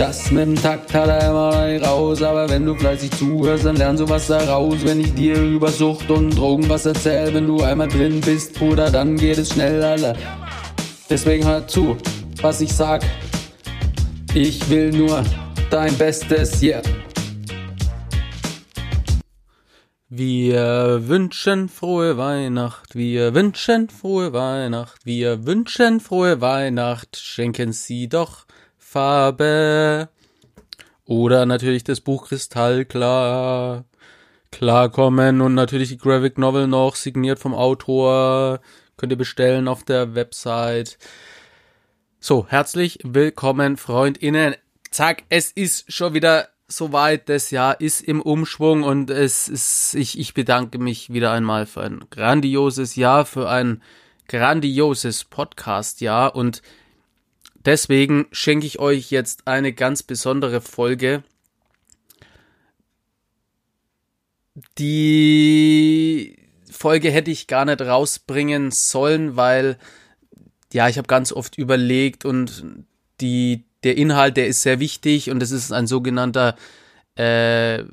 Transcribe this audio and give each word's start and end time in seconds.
Das 0.00 0.30
mit 0.30 0.46
dem 0.46 0.56
Takt 0.56 0.94
hat 0.94 1.08
er 1.10 1.28
immer 1.28 1.86
raus, 1.86 2.22
aber 2.22 2.48
wenn 2.48 2.64
du 2.64 2.74
fleißig 2.74 3.10
zuhörst, 3.10 3.66
dann 3.66 3.76
lernst 3.76 4.02
du 4.02 4.08
was 4.08 4.28
daraus. 4.28 4.76
Wenn 4.82 5.00
ich 5.00 5.12
dir 5.12 5.36
über 5.36 5.68
Sucht 5.68 6.10
und 6.10 6.30
Drogen 6.30 6.66
was 6.70 6.86
erzähl, 6.86 7.34
wenn 7.34 7.46
du 7.46 7.60
einmal 7.60 7.88
drin 7.88 8.22
bist, 8.22 8.54
Bruder, 8.54 8.90
dann 8.90 9.18
geht 9.18 9.36
es 9.36 9.52
schnell, 9.52 9.84
Alter. 9.84 10.16
Deswegen 11.10 11.46
hör 11.46 11.68
zu, 11.68 11.98
was 12.40 12.62
ich 12.62 12.72
sag. 12.72 13.02
Ich 14.32 14.70
will 14.70 14.90
nur 14.90 15.22
dein 15.68 15.94
Bestes, 15.98 16.62
yeah. 16.62 16.80
Wir 20.08 21.02
wünschen 21.08 21.68
frohe 21.68 22.16
Weihnacht, 22.16 22.94
wir 22.94 23.34
wünschen 23.34 23.90
frohe 23.90 24.32
Weihnacht, 24.32 25.04
wir 25.04 25.44
wünschen 25.44 26.00
frohe 26.00 26.40
Weihnacht, 26.40 27.18
schenken 27.18 27.74
Sie 27.74 28.08
doch 28.08 28.46
Farbe. 28.90 30.08
Oder 31.04 31.46
natürlich 31.46 31.84
das 31.84 32.00
Buch 32.00 32.26
Kristallklar. 32.26 33.84
Klarkommen 34.50 35.40
und 35.40 35.54
natürlich 35.54 35.90
die 35.90 35.96
Graphic 35.96 36.38
Novel 36.38 36.66
noch, 36.66 36.96
signiert 36.96 37.38
vom 37.38 37.54
Autor. 37.54 38.58
Könnt 38.96 39.12
ihr 39.12 39.16
bestellen 39.16 39.68
auf 39.68 39.84
der 39.84 40.16
Website. 40.16 40.98
So, 42.18 42.48
herzlich 42.48 42.98
willkommen, 43.04 43.76
FreundInnen. 43.76 44.56
Zack, 44.90 45.22
es 45.28 45.52
ist 45.52 45.92
schon 45.92 46.14
wieder 46.14 46.48
soweit. 46.66 47.28
Das 47.28 47.52
Jahr 47.52 47.80
ist 47.80 48.00
im 48.00 48.20
Umschwung 48.20 48.82
und 48.82 49.08
es 49.08 49.46
ist, 49.46 49.94
ich, 49.94 50.18
ich 50.18 50.34
bedanke 50.34 50.78
mich 50.78 51.12
wieder 51.12 51.30
einmal 51.30 51.66
für 51.66 51.82
ein 51.82 52.06
grandioses 52.10 52.96
Jahr, 52.96 53.24
für 53.24 53.48
ein 53.48 53.82
grandioses 54.26 55.22
Podcast-Jahr 55.22 56.34
und 56.34 56.60
Deswegen 57.64 58.26
schenke 58.32 58.66
ich 58.66 58.78
euch 58.78 59.10
jetzt 59.10 59.46
eine 59.46 59.72
ganz 59.72 60.02
besondere 60.02 60.60
Folge. 60.60 61.22
Die 64.78 66.36
Folge 66.70 67.10
hätte 67.10 67.30
ich 67.30 67.46
gar 67.46 67.66
nicht 67.66 67.82
rausbringen 67.82 68.70
sollen, 68.70 69.36
weil 69.36 69.78
ja, 70.72 70.88
ich 70.88 70.96
habe 70.96 71.08
ganz 71.08 71.32
oft 71.32 71.58
überlegt 71.58 72.24
und 72.24 72.64
die, 73.20 73.64
der 73.82 73.96
Inhalt, 73.96 74.36
der 74.36 74.46
ist 74.46 74.62
sehr 74.62 74.80
wichtig 74.80 75.30
und 75.30 75.42
es 75.42 75.50
ist 75.50 75.72
ein 75.72 75.86
sogenannter 75.86 76.56
äh, 77.16 77.84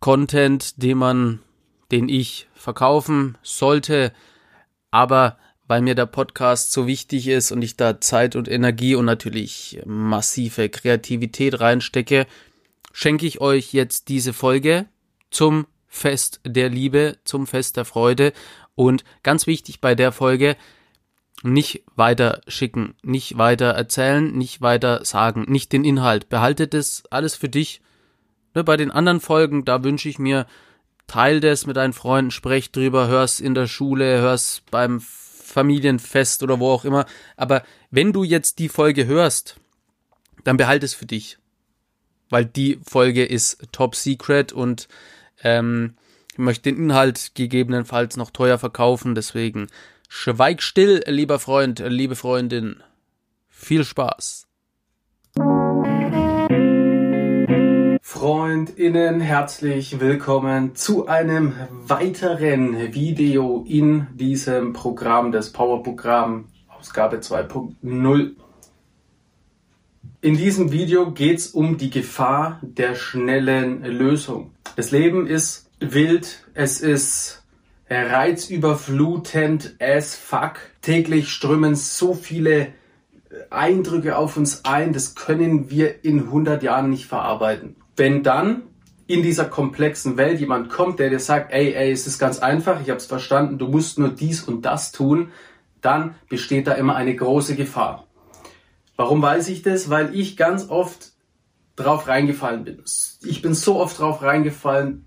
Content, 0.00 0.82
den 0.82 0.98
man, 0.98 1.40
den 1.92 2.08
ich 2.08 2.48
verkaufen 2.54 3.38
sollte. 3.42 4.12
Aber 4.90 5.38
weil 5.66 5.82
mir 5.82 5.94
der 5.94 6.06
Podcast 6.06 6.72
so 6.72 6.86
wichtig 6.86 7.28
ist 7.28 7.52
und 7.52 7.62
ich 7.62 7.76
da 7.76 8.00
Zeit 8.00 8.36
und 8.36 8.48
Energie 8.48 8.94
und 8.94 9.04
natürlich 9.04 9.80
massive 9.84 10.68
Kreativität 10.68 11.60
reinstecke, 11.60 12.26
schenke 12.92 13.26
ich 13.26 13.40
euch 13.40 13.72
jetzt 13.72 14.08
diese 14.08 14.32
Folge 14.32 14.86
zum 15.30 15.66
Fest 15.88 16.40
der 16.44 16.68
Liebe, 16.68 17.16
zum 17.24 17.46
Fest 17.46 17.76
der 17.76 17.84
Freude 17.84 18.32
und 18.74 19.04
ganz 19.22 19.46
wichtig 19.46 19.80
bei 19.80 19.94
der 19.94 20.12
Folge, 20.12 20.56
nicht 21.42 21.84
weiter 21.94 22.40
schicken, 22.48 22.94
nicht 23.02 23.36
weiter 23.36 23.66
erzählen, 23.66 24.36
nicht 24.36 24.62
weiter 24.62 25.04
sagen, 25.04 25.44
nicht 25.48 25.72
den 25.72 25.84
Inhalt. 25.84 26.28
Behaltet 26.28 26.74
das 26.74 27.04
alles 27.10 27.34
für 27.34 27.48
dich. 27.48 27.80
Ne, 28.54 28.64
bei 28.64 28.76
den 28.76 28.90
anderen 28.90 29.20
Folgen, 29.20 29.64
da 29.64 29.84
wünsche 29.84 30.08
ich 30.08 30.18
mir, 30.18 30.46
teil 31.06 31.40
das 31.40 31.66
mit 31.66 31.76
deinen 31.76 31.92
Freunden, 31.92 32.30
sprech 32.30 32.72
drüber, 32.72 33.06
hör's 33.06 33.40
in 33.40 33.54
der 33.54 33.66
Schule, 33.66 34.20
hör's 34.20 34.62
beim 34.70 35.00
Familienfest 35.46 36.42
oder 36.42 36.60
wo 36.60 36.70
auch 36.70 36.84
immer. 36.84 37.06
Aber 37.36 37.62
wenn 37.90 38.12
du 38.12 38.24
jetzt 38.24 38.58
die 38.58 38.68
Folge 38.68 39.06
hörst, 39.06 39.56
dann 40.44 40.56
behalte 40.56 40.86
es 40.86 40.94
für 40.94 41.06
dich. 41.06 41.38
Weil 42.28 42.44
die 42.44 42.80
Folge 42.84 43.24
ist 43.24 43.58
top 43.72 43.94
secret 43.94 44.52
und 44.52 44.88
ähm, 45.42 45.94
ich 46.32 46.38
möchte 46.38 46.70
den 46.70 46.76
Inhalt 46.76 47.32
gegebenenfalls 47.34 48.16
noch 48.16 48.30
teuer 48.30 48.58
verkaufen. 48.58 49.14
Deswegen 49.14 49.68
schweig 50.08 50.62
still, 50.62 51.02
lieber 51.06 51.38
Freund, 51.38 51.78
liebe 51.78 52.16
Freundin. 52.16 52.82
Viel 53.48 53.84
Spaß. 53.84 54.45
Freundinnen, 58.18 59.20
herzlich 59.20 60.00
willkommen 60.00 60.74
zu 60.74 61.06
einem 61.06 61.52
weiteren 61.86 62.94
Video 62.94 63.62
in 63.68 64.06
diesem 64.14 64.72
Programm, 64.72 65.32
das 65.32 65.52
Powerprogramm 65.52 66.46
Ausgabe 66.66 67.18
2.0. 67.18 68.30
In 70.22 70.36
diesem 70.38 70.72
Video 70.72 71.10
geht 71.10 71.40
es 71.40 71.48
um 71.48 71.76
die 71.76 71.90
Gefahr 71.90 72.58
der 72.62 72.94
schnellen 72.94 73.84
Lösung. 73.84 74.52
Das 74.76 74.92
Leben 74.92 75.26
ist 75.26 75.70
wild, 75.80 76.42
es 76.54 76.80
ist 76.80 77.44
reizüberflutend 77.90 79.76
as 79.78 80.14
fuck. 80.14 80.54
Täglich 80.80 81.28
strömen 81.28 81.74
so 81.74 82.14
viele 82.14 82.68
Eindrücke 83.50 84.16
auf 84.16 84.38
uns 84.38 84.64
ein, 84.64 84.94
das 84.94 85.16
können 85.16 85.68
wir 85.68 86.02
in 86.02 86.20
100 86.20 86.62
Jahren 86.62 86.88
nicht 86.88 87.04
verarbeiten. 87.04 87.76
Wenn 87.96 88.22
dann 88.22 88.62
in 89.06 89.22
dieser 89.22 89.44
komplexen 89.44 90.16
Welt 90.16 90.40
jemand 90.40 90.68
kommt, 90.68 90.98
der 90.98 91.10
dir 91.10 91.20
sagt, 91.20 91.52
ey, 91.52 91.74
ey, 91.74 91.92
es 91.92 92.06
ist 92.06 92.18
ganz 92.18 92.40
einfach, 92.40 92.80
ich 92.80 92.90
habe 92.90 92.98
es 92.98 93.06
verstanden, 93.06 93.58
du 93.58 93.68
musst 93.68 93.98
nur 93.98 94.08
dies 94.08 94.42
und 94.42 94.62
das 94.62 94.92
tun, 94.92 95.30
dann 95.80 96.16
besteht 96.28 96.66
da 96.66 96.72
immer 96.72 96.96
eine 96.96 97.14
große 97.14 97.54
Gefahr. 97.54 98.06
Warum 98.96 99.22
weiß 99.22 99.48
ich 99.48 99.62
das? 99.62 99.90
Weil 99.90 100.14
ich 100.14 100.36
ganz 100.36 100.68
oft 100.68 101.12
drauf 101.76 102.08
reingefallen 102.08 102.64
bin. 102.64 102.82
Ich 103.22 103.42
bin 103.42 103.54
so 103.54 103.78
oft 103.78 103.98
drauf 104.00 104.22
reingefallen, 104.22 105.04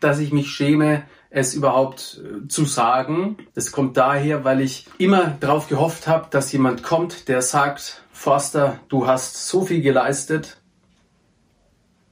dass 0.00 0.20
ich 0.20 0.32
mich 0.32 0.50
schäme, 0.50 1.04
es 1.30 1.54
überhaupt 1.54 2.22
äh, 2.22 2.46
zu 2.46 2.64
sagen. 2.64 3.38
Das 3.54 3.72
kommt 3.72 3.96
daher, 3.96 4.44
weil 4.44 4.60
ich 4.60 4.86
immer 4.98 5.36
darauf 5.40 5.68
gehofft 5.68 6.06
habe, 6.06 6.28
dass 6.30 6.52
jemand 6.52 6.82
kommt, 6.84 7.28
der 7.28 7.42
sagt, 7.42 8.04
Forster, 8.12 8.78
du 8.88 9.08
hast 9.08 9.48
so 9.48 9.64
viel 9.64 9.82
geleistet, 9.82 10.58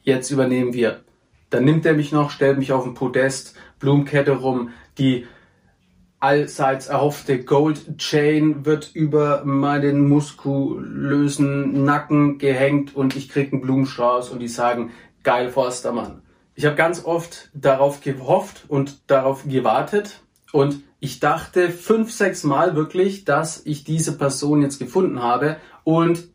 jetzt 0.02 0.30
übernehmen 0.30 0.74
wir. 0.74 1.00
Dann 1.50 1.64
nimmt 1.64 1.86
er 1.86 1.94
mich 1.94 2.12
noch, 2.12 2.30
stellt 2.30 2.58
mich 2.58 2.72
auf 2.72 2.84
den 2.84 2.94
Podest, 2.94 3.54
Blumenkette 3.78 4.32
rum, 4.32 4.70
die 4.98 5.26
allseits 6.22 6.86
erhoffte 6.86 7.42
Gold 7.42 7.98
Chain 7.98 8.64
wird 8.64 8.90
über 8.94 9.44
meinen 9.44 10.08
muskulösen 10.08 11.84
Nacken 11.84 12.38
gehängt 12.38 12.94
und 12.94 13.16
ich 13.16 13.28
krieg 13.28 13.52
einen 13.52 13.60
Blumenstrauß 13.60 14.30
und 14.30 14.38
die 14.38 14.48
sagen, 14.48 14.92
geil 15.24 15.50
Forstermann. 15.50 16.22
Ich 16.54 16.64
habe 16.64 16.76
ganz 16.76 17.04
oft 17.04 17.50
darauf 17.54 18.02
gehofft 18.02 18.66
und 18.69 19.10
darauf 19.10 19.44
gewartet 19.48 20.22
und 20.52 20.82
ich 21.00 21.19
dachte 21.19 21.70
fünf, 21.70 22.12
sechs 22.12 22.44
Mal 22.44 22.76
wirklich, 22.76 23.24
dass 23.24 23.66
ich 23.66 23.82
diese 23.82 24.16
Person 24.16 24.62
jetzt 24.62 24.78
gefunden 24.78 25.22
habe 25.22 25.56
und 25.82 26.28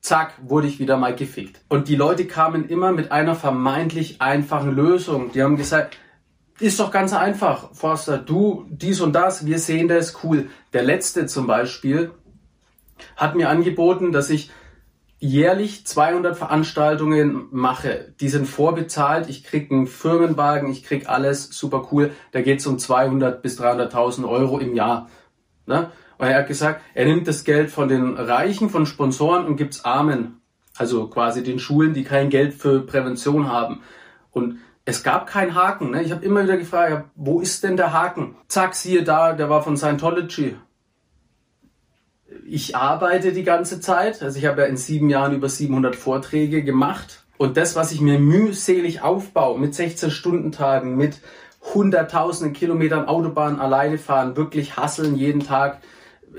zack, 0.00 0.34
wurde 0.42 0.66
ich 0.66 0.78
wieder 0.78 0.96
mal 0.96 1.14
gefickt. 1.14 1.60
Und 1.68 1.88
die 1.88 1.96
Leute 1.96 2.26
kamen 2.26 2.68
immer 2.68 2.92
mit 2.92 3.12
einer 3.12 3.34
vermeintlich 3.34 4.20
einfachen 4.20 4.74
Lösung. 4.74 5.32
Die 5.32 5.42
haben 5.42 5.56
gesagt, 5.56 5.96
ist 6.60 6.80
doch 6.80 6.90
ganz 6.90 7.12
einfach, 7.12 7.72
Forster, 7.72 8.18
du, 8.18 8.66
dies 8.68 9.00
und 9.00 9.12
das, 9.12 9.46
wir 9.46 9.58
sehen 9.58 9.88
das, 9.88 10.24
cool. 10.24 10.50
Der 10.72 10.82
letzte 10.82 11.26
zum 11.26 11.46
Beispiel 11.46 12.10
hat 13.16 13.36
mir 13.36 13.48
angeboten, 13.48 14.10
dass 14.10 14.28
ich 14.30 14.50
jährlich 15.20 15.86
200 15.86 16.36
Veranstaltungen 16.36 17.48
mache. 17.50 18.14
Die 18.20 18.28
sind 18.28 18.46
vorbezahlt, 18.46 19.28
ich 19.28 19.44
krieg 19.44 19.70
einen 19.70 19.86
Firmenwagen, 19.86 20.70
ich 20.70 20.84
krieg 20.84 21.08
alles, 21.08 21.48
super 21.50 21.88
cool. 21.92 22.12
Da 22.32 22.40
geht's 22.40 22.66
um 22.66 22.78
200 22.78 23.42
bis 23.42 23.60
300.000 23.60 24.28
Euro 24.28 24.58
im 24.58 24.74
Jahr. 24.74 25.08
Ne? 25.66 25.90
Und 26.18 26.26
er 26.26 26.38
hat 26.38 26.48
gesagt, 26.48 26.82
er 26.94 27.06
nimmt 27.06 27.28
das 27.28 27.44
Geld 27.44 27.70
von 27.70 27.88
den 27.88 28.16
Reichen, 28.16 28.70
von 28.70 28.86
Sponsoren 28.86 29.46
und 29.46 29.56
gibt's 29.56 29.84
Armen. 29.84 30.40
Also 30.76 31.06
quasi 31.08 31.42
den 31.42 31.58
Schulen, 31.58 31.94
die 31.94 32.04
kein 32.04 32.28
Geld 32.28 32.54
für 32.54 32.80
Prävention 32.80 33.48
haben. 33.48 33.82
Und 34.32 34.58
es 34.84 35.02
gab 35.02 35.26
keinen 35.26 35.54
Haken. 35.54 35.90
Ne? 35.90 36.02
Ich 36.02 36.12
habe 36.12 36.24
immer 36.24 36.42
wieder 36.42 36.56
gefragt, 36.56 37.10
wo 37.14 37.40
ist 37.40 37.62
denn 37.62 37.76
der 37.76 37.92
Haken? 37.92 38.36
Zack, 38.48 38.74
siehe 38.74 39.04
da, 39.04 39.32
der 39.32 39.50
war 39.50 39.62
von 39.62 39.76
Scientology. 39.76 40.56
Ich 42.46 42.74
arbeite 42.74 43.32
die 43.32 43.44
ganze 43.44 43.80
Zeit. 43.80 44.22
Also 44.22 44.38
ich 44.38 44.46
habe 44.46 44.62
ja 44.62 44.66
in 44.66 44.76
sieben 44.76 45.10
Jahren 45.10 45.34
über 45.34 45.48
700 45.48 45.94
Vorträge 45.94 46.62
gemacht. 46.62 47.24
Und 47.36 47.56
das, 47.56 47.76
was 47.76 47.92
ich 47.92 48.00
mir 48.00 48.18
mühselig 48.18 49.02
aufbaue, 49.02 49.58
mit 49.58 49.74
16-Stunden-Tagen, 49.74 50.96
mit 50.96 51.20
hunderttausenden 51.74 52.52
Kilometern 52.54 53.06
Autobahn 53.06 53.60
alleine 53.60 53.98
fahren, 53.98 54.36
wirklich 54.36 54.76
hasseln 54.76 55.16
jeden 55.16 55.40
Tag 55.40 55.80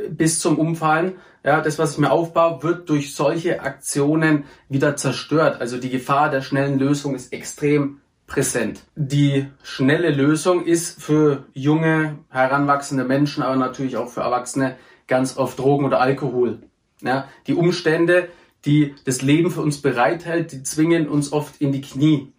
bis 0.09 0.39
zum 0.39 0.57
Umfallen. 0.57 1.13
Ja, 1.43 1.61
das, 1.61 1.79
was 1.79 1.93
ich 1.93 1.97
mir 1.99 2.11
aufbaue, 2.11 2.63
wird 2.63 2.89
durch 2.89 3.15
solche 3.15 3.61
Aktionen 3.61 4.43
wieder 4.67 4.95
zerstört. 4.95 5.61
Also 5.61 5.77
die 5.77 5.89
Gefahr 5.89 6.29
der 6.29 6.41
schnellen 6.41 6.77
Lösung 6.79 7.15
ist 7.15 7.31
extrem 7.31 8.01
präsent. 8.27 8.81
Die 8.95 9.47
schnelle 9.63 10.11
Lösung 10.11 10.65
ist 10.65 11.01
für 11.01 11.45
junge, 11.53 12.19
heranwachsende 12.29 13.03
Menschen, 13.03 13.43
aber 13.43 13.55
natürlich 13.55 13.97
auch 13.97 14.09
für 14.09 14.21
Erwachsene 14.21 14.75
ganz 15.07 15.37
oft 15.37 15.59
Drogen 15.59 15.85
oder 15.85 15.99
Alkohol. 15.99 16.59
Ja, 17.01 17.27
die 17.47 17.55
Umstände, 17.55 18.29
die 18.65 18.95
das 19.05 19.21
Leben 19.21 19.51
für 19.51 19.61
uns 19.61 19.81
bereithält, 19.81 20.51
die 20.51 20.63
zwingen 20.63 21.07
uns 21.07 21.31
oft 21.31 21.61
in 21.61 21.71
die 21.71 21.81
Knie. 21.81 22.31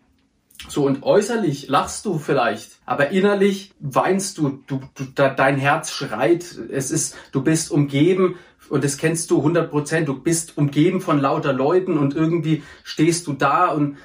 So 0.69 0.85
und 0.85 1.03
äußerlich 1.03 1.69
lachst 1.69 2.05
du 2.05 2.19
vielleicht, 2.19 2.79
aber 2.85 3.11
innerlich 3.11 3.73
weinst 3.81 4.39
du, 4.39 4.63
du, 4.67 4.81
du 4.95 5.05
dein 5.15 5.57
Herz 5.57 5.91
schreit. 5.91 6.45
Es 6.71 6.91
ist, 6.91 7.17
du 7.33 7.43
bist 7.43 7.71
umgeben 7.71 8.37
und 8.69 8.85
das 8.85 8.99
kennst 8.99 9.31
du 9.31 9.39
100 9.39 9.71
Prozent. 9.71 10.09
Du 10.09 10.21
bist 10.21 10.59
umgeben 10.59 11.01
von 11.01 11.19
lauter 11.19 11.53
Leuten 11.53 11.97
und 11.97 12.15
irgendwie 12.15 12.63
stehst 12.85 13.27
du 13.27 13.33
da 13.33 13.69
und 13.69 13.97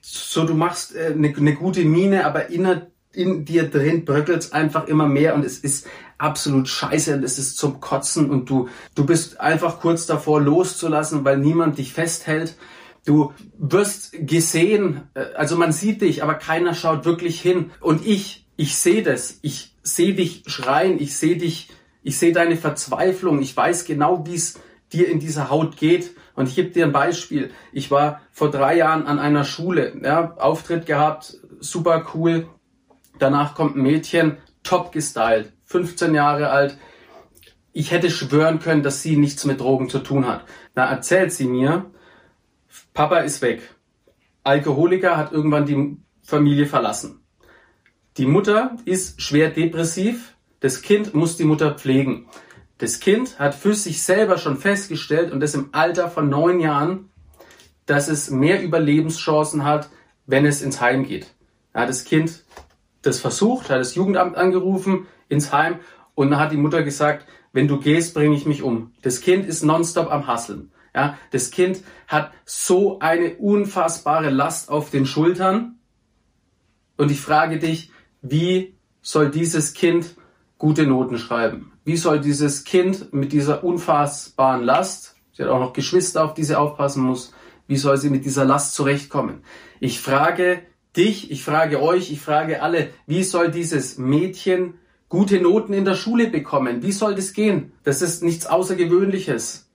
so 0.00 0.44
du 0.44 0.54
machst 0.54 0.94
äh, 0.94 1.12
eine, 1.14 1.34
eine 1.34 1.54
gute 1.54 1.84
Miene, 1.84 2.24
aber 2.24 2.50
inner, 2.50 2.86
in 3.12 3.44
dir 3.44 3.68
drin 3.68 4.04
bröckelt 4.04 4.38
es 4.38 4.52
einfach 4.52 4.86
immer 4.86 5.06
mehr 5.06 5.34
und 5.34 5.44
es 5.44 5.58
ist 5.58 5.86
absolut 6.18 6.68
scheiße 6.68 7.14
und 7.14 7.24
es 7.24 7.38
ist 7.38 7.56
zum 7.56 7.80
Kotzen 7.80 8.30
und 8.30 8.50
du, 8.50 8.68
du 8.94 9.06
bist 9.06 9.40
einfach 9.40 9.80
kurz 9.80 10.06
davor 10.06 10.40
loszulassen, 10.40 11.24
weil 11.24 11.38
niemand 11.38 11.78
dich 11.78 11.92
festhält. 11.92 12.56
Du 13.04 13.32
wirst 13.58 14.12
gesehen, 14.26 15.02
äh, 15.14 15.20
also 15.34 15.56
man 15.56 15.72
sieht 15.72 16.02
dich, 16.02 16.22
aber 16.22 16.34
keiner 16.34 16.74
schaut 16.74 17.04
wirklich 17.04 17.40
hin. 17.40 17.70
Und 17.80 18.06
ich, 18.06 18.46
ich 18.56 18.76
sehe 18.76 19.02
das. 19.02 19.38
Ich 19.42 19.74
sehe 19.82 20.14
dich 20.14 20.42
schreien, 20.46 21.00
ich 21.00 21.16
sehe 21.16 21.36
dich, 21.36 21.70
ich 22.02 22.18
sehe 22.18 22.32
deine 22.32 22.56
Verzweiflung. 22.56 23.40
Ich 23.40 23.56
weiß 23.56 23.84
genau, 23.84 24.26
wie 24.26 24.34
es 24.34 24.60
dir 24.92 25.08
in 25.08 25.20
dieser 25.20 25.50
Haut 25.50 25.76
geht. 25.76 26.10
Und 26.34 26.48
ich 26.48 26.54
gebe 26.54 26.70
dir 26.70 26.84
ein 26.84 26.92
Beispiel. 26.92 27.50
Ich 27.72 27.90
war 27.90 28.22
vor 28.32 28.50
drei 28.50 28.76
Jahren 28.76 29.06
an 29.06 29.18
einer 29.18 29.44
Schule, 29.44 29.94
ja, 30.02 30.34
Auftritt 30.36 30.86
gehabt, 30.86 31.36
super 31.60 32.06
cool. 32.14 32.48
Danach 33.18 33.54
kommt 33.54 33.76
ein 33.76 33.82
Mädchen, 33.82 34.38
top 34.62 34.92
gestylt, 34.92 35.52
15 35.64 36.14
Jahre 36.14 36.50
alt. 36.50 36.78
Ich 37.72 37.92
hätte 37.92 38.10
schwören 38.10 38.58
können, 38.58 38.82
dass 38.82 39.02
sie 39.02 39.16
nichts 39.16 39.44
mit 39.44 39.60
Drogen 39.60 39.88
zu 39.88 40.00
tun 40.00 40.26
hat. 40.26 40.44
Da 40.74 40.90
erzählt 40.90 41.32
sie 41.32 41.46
mir, 41.46 41.90
Papa 42.94 43.18
ist 43.18 43.42
weg. 43.42 43.62
Alkoholiker 44.42 45.16
hat 45.16 45.32
irgendwann 45.32 45.66
die 45.66 45.96
Familie 46.22 46.66
verlassen. 46.66 47.20
Die 48.16 48.26
Mutter 48.26 48.76
ist 48.84 49.22
schwer 49.22 49.50
depressiv. 49.50 50.34
Das 50.60 50.82
Kind 50.82 51.14
muss 51.14 51.36
die 51.36 51.44
Mutter 51.44 51.74
pflegen. 51.74 52.26
Das 52.78 52.98
Kind 52.98 53.38
hat 53.38 53.54
für 53.54 53.74
sich 53.74 54.02
selber 54.02 54.38
schon 54.38 54.56
festgestellt 54.56 55.32
und 55.32 55.40
das 55.40 55.54
im 55.54 55.68
Alter 55.72 56.08
von 56.10 56.28
neun 56.28 56.60
Jahren, 56.60 57.10
dass 57.86 58.08
es 58.08 58.30
mehr 58.30 58.62
Überlebenschancen 58.62 59.64
hat, 59.64 59.90
wenn 60.26 60.46
es 60.46 60.62
ins 60.62 60.80
Heim 60.80 61.04
geht. 61.04 61.34
Da 61.72 61.80
hat 61.80 61.88
das 61.88 62.04
Kind 62.04 62.44
das 63.02 63.20
versucht, 63.20 63.70
hat 63.70 63.80
das 63.80 63.94
Jugendamt 63.94 64.36
angerufen 64.36 65.06
ins 65.28 65.52
Heim 65.52 65.80
und 66.14 66.30
dann 66.30 66.40
hat 66.40 66.52
die 66.52 66.56
Mutter 66.56 66.82
gesagt, 66.82 67.26
wenn 67.52 67.68
du 67.68 67.78
gehst, 67.80 68.14
bringe 68.14 68.36
ich 68.36 68.46
mich 68.46 68.62
um. 68.62 68.92
Das 69.02 69.20
Kind 69.20 69.46
ist 69.46 69.62
nonstop 69.62 70.10
am 70.10 70.26
Hasseln. 70.26 70.72
Ja, 70.94 71.18
das 71.30 71.50
Kind 71.50 71.82
hat 72.08 72.32
so 72.44 72.98
eine 72.98 73.36
unfassbare 73.36 74.30
Last 74.30 74.70
auf 74.70 74.90
den 74.90 75.06
Schultern. 75.06 75.78
Und 76.96 77.10
ich 77.10 77.20
frage 77.20 77.58
dich, 77.58 77.92
wie 78.22 78.74
soll 79.02 79.30
dieses 79.30 79.72
Kind 79.72 80.16
gute 80.58 80.86
Noten 80.86 81.18
schreiben? 81.18 81.72
Wie 81.84 81.96
soll 81.96 82.20
dieses 82.20 82.64
Kind 82.64 83.12
mit 83.12 83.32
dieser 83.32 83.64
unfassbaren 83.64 84.62
Last, 84.62 85.16
sie 85.32 85.42
hat 85.42 85.50
auch 85.50 85.60
noch 85.60 85.72
Geschwister, 85.72 86.24
auf 86.24 86.34
die 86.34 86.44
sie 86.44 86.58
aufpassen 86.58 87.02
muss, 87.02 87.32
wie 87.66 87.76
soll 87.76 87.96
sie 87.96 88.10
mit 88.10 88.24
dieser 88.24 88.44
Last 88.44 88.74
zurechtkommen? 88.74 89.44
Ich 89.78 90.00
frage 90.00 90.62
dich, 90.96 91.30
ich 91.30 91.44
frage 91.44 91.80
euch, 91.80 92.10
ich 92.10 92.20
frage 92.20 92.62
alle, 92.62 92.90
wie 93.06 93.22
soll 93.22 93.50
dieses 93.50 93.96
Mädchen 93.96 94.74
gute 95.08 95.40
Noten 95.40 95.72
in 95.72 95.84
der 95.84 95.94
Schule 95.94 96.28
bekommen? 96.28 96.82
Wie 96.82 96.92
soll 96.92 97.14
das 97.14 97.32
gehen? 97.32 97.72
Das 97.84 98.02
ist 98.02 98.22
nichts 98.22 98.46
Außergewöhnliches. 98.46 99.69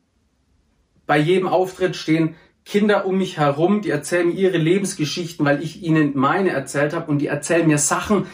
Bei 1.05 1.17
jedem 1.17 1.47
Auftritt 1.47 1.95
stehen 1.95 2.35
Kinder 2.65 3.05
um 3.05 3.17
mich 3.17 3.37
herum, 3.37 3.81
die 3.81 3.91
erzählen 3.91 4.27
mir 4.27 4.33
ihre 4.33 4.57
Lebensgeschichten, 4.57 5.45
weil 5.45 5.61
ich 5.61 5.83
ihnen 5.83 6.17
meine 6.17 6.49
erzählt 6.49 6.93
habe 6.93 7.11
und 7.11 7.19
die 7.19 7.27
erzählen 7.27 7.67
mir 7.67 7.77
Sachen. 7.77 8.25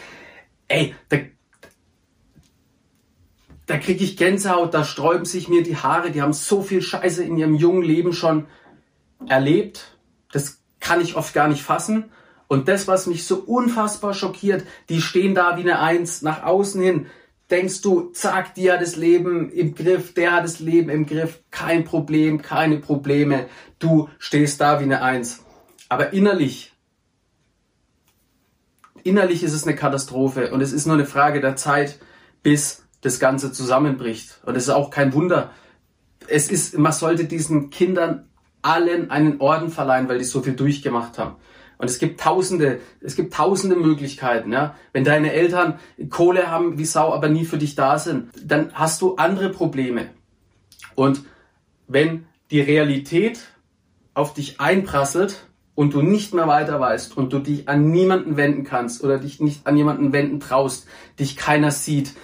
Ey, 0.68 0.94
da 1.10 1.18
da 3.66 3.78
kriege 3.78 4.04
ich 4.04 4.16
Gänsehaut, 4.16 4.74
da 4.74 4.84
sträuben 4.84 5.24
sich 5.24 5.48
mir 5.48 5.62
die 5.62 5.76
Haare, 5.76 6.10
die 6.10 6.20
haben 6.20 6.32
so 6.32 6.62
viel 6.62 6.82
Scheiße 6.82 7.22
in 7.22 7.38
ihrem 7.38 7.54
jungen 7.54 7.82
Leben 7.82 8.12
schon 8.12 8.46
erlebt. 9.26 9.96
Das 10.32 10.60
kann 10.80 11.00
ich 11.00 11.16
oft 11.16 11.32
gar 11.32 11.48
nicht 11.48 11.62
fassen. 11.62 12.10
Und 12.48 12.68
das, 12.68 12.86
was 12.86 13.06
mich 13.06 13.24
so 13.24 13.36
unfassbar 13.36 14.12
schockiert, 14.12 14.66
die 14.88 15.00
stehen 15.00 15.34
da 15.34 15.56
wie 15.56 15.62
eine 15.62 15.78
Eins 15.78 16.22
nach 16.22 16.42
außen 16.42 16.82
hin. 16.82 17.06
Denkst 17.52 17.82
du, 17.82 18.12
zack, 18.12 18.54
die 18.54 18.72
hat 18.72 18.80
das 18.80 18.96
Leben 18.96 19.52
im 19.52 19.74
Griff, 19.74 20.14
der 20.14 20.32
hat 20.32 20.44
das 20.44 20.58
Leben 20.58 20.88
im 20.88 21.04
Griff, 21.04 21.42
kein 21.50 21.84
Problem, 21.84 22.40
keine 22.40 22.78
Probleme. 22.78 23.46
Du 23.78 24.08
stehst 24.18 24.58
da 24.62 24.80
wie 24.80 24.84
eine 24.84 25.02
Eins. 25.02 25.44
Aber 25.90 26.14
innerlich, 26.14 26.72
innerlich 29.02 29.42
ist 29.42 29.52
es 29.52 29.66
eine 29.66 29.76
Katastrophe 29.76 30.50
und 30.50 30.62
es 30.62 30.72
ist 30.72 30.86
nur 30.86 30.94
eine 30.94 31.04
Frage 31.04 31.42
der 31.42 31.54
Zeit, 31.54 31.98
bis 32.42 32.86
das 33.02 33.20
Ganze 33.20 33.52
zusammenbricht. 33.52 34.40
Und 34.46 34.56
es 34.56 34.64
ist 34.64 34.70
auch 34.70 34.88
kein 34.88 35.12
Wunder. 35.12 35.50
Es 36.28 36.50
ist, 36.50 36.78
man 36.78 36.92
sollte 36.92 37.26
diesen 37.26 37.68
Kindern 37.68 38.30
allen 38.62 39.10
einen 39.10 39.42
Orden 39.42 39.68
verleihen, 39.68 40.08
weil 40.08 40.16
die 40.16 40.24
so 40.24 40.40
viel 40.40 40.54
durchgemacht 40.54 41.18
haben. 41.18 41.36
Und 41.82 41.90
es 41.90 41.98
gibt 41.98 42.20
tausende, 42.20 42.78
es 43.00 43.16
gibt 43.16 43.34
tausende 43.34 43.74
Möglichkeiten, 43.74 44.52
ja. 44.52 44.76
Wenn 44.92 45.02
deine 45.02 45.32
Eltern 45.32 45.80
Kohle 46.10 46.48
haben 46.48 46.78
wie 46.78 46.84
Sau, 46.84 47.12
aber 47.12 47.28
nie 47.28 47.44
für 47.44 47.58
dich 47.58 47.74
da 47.74 47.98
sind, 47.98 48.30
dann 48.40 48.70
hast 48.72 49.02
du 49.02 49.16
andere 49.16 49.48
Probleme. 49.48 50.06
Und 50.94 51.24
wenn 51.88 52.24
die 52.52 52.60
Realität 52.60 53.40
auf 54.14 54.32
dich 54.32 54.60
einprasselt 54.60 55.48
und 55.74 55.92
du 55.92 56.02
nicht 56.02 56.34
mehr 56.34 56.46
weiter 56.46 56.78
weißt 56.78 57.16
und 57.16 57.32
du 57.32 57.40
dich 57.40 57.68
an 57.68 57.90
niemanden 57.90 58.36
wenden 58.36 58.62
kannst 58.62 59.02
oder 59.02 59.18
dich 59.18 59.40
nicht 59.40 59.66
an 59.66 59.76
jemanden 59.76 60.12
wenden 60.12 60.38
traust, 60.38 60.86
dich 61.18 61.34
keiner 61.34 61.72
sieht, 61.72 62.14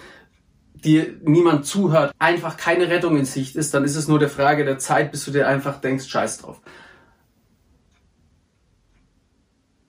dir 0.73 1.17
niemand 1.25 1.67
zuhört, 1.67 2.13
einfach 2.21 2.57
keine 2.57 2.91
Rettung 2.91 3.17
in 3.17 3.25
Sicht 3.25 3.57
ist, 3.57 3.75
dann 3.75 3.83
ist 3.83 3.97
es 3.97 4.07
nur 4.07 4.21
der 4.21 4.31
Frage 4.31 4.65
der 4.65 4.79
Zeit, 4.79 5.11
bis 5.11 5.25
du 5.25 5.33
dir 5.33 5.49
einfach 5.49 5.81
denkst, 5.81 6.07
scheiß 6.07 6.39
drauf. 6.39 6.61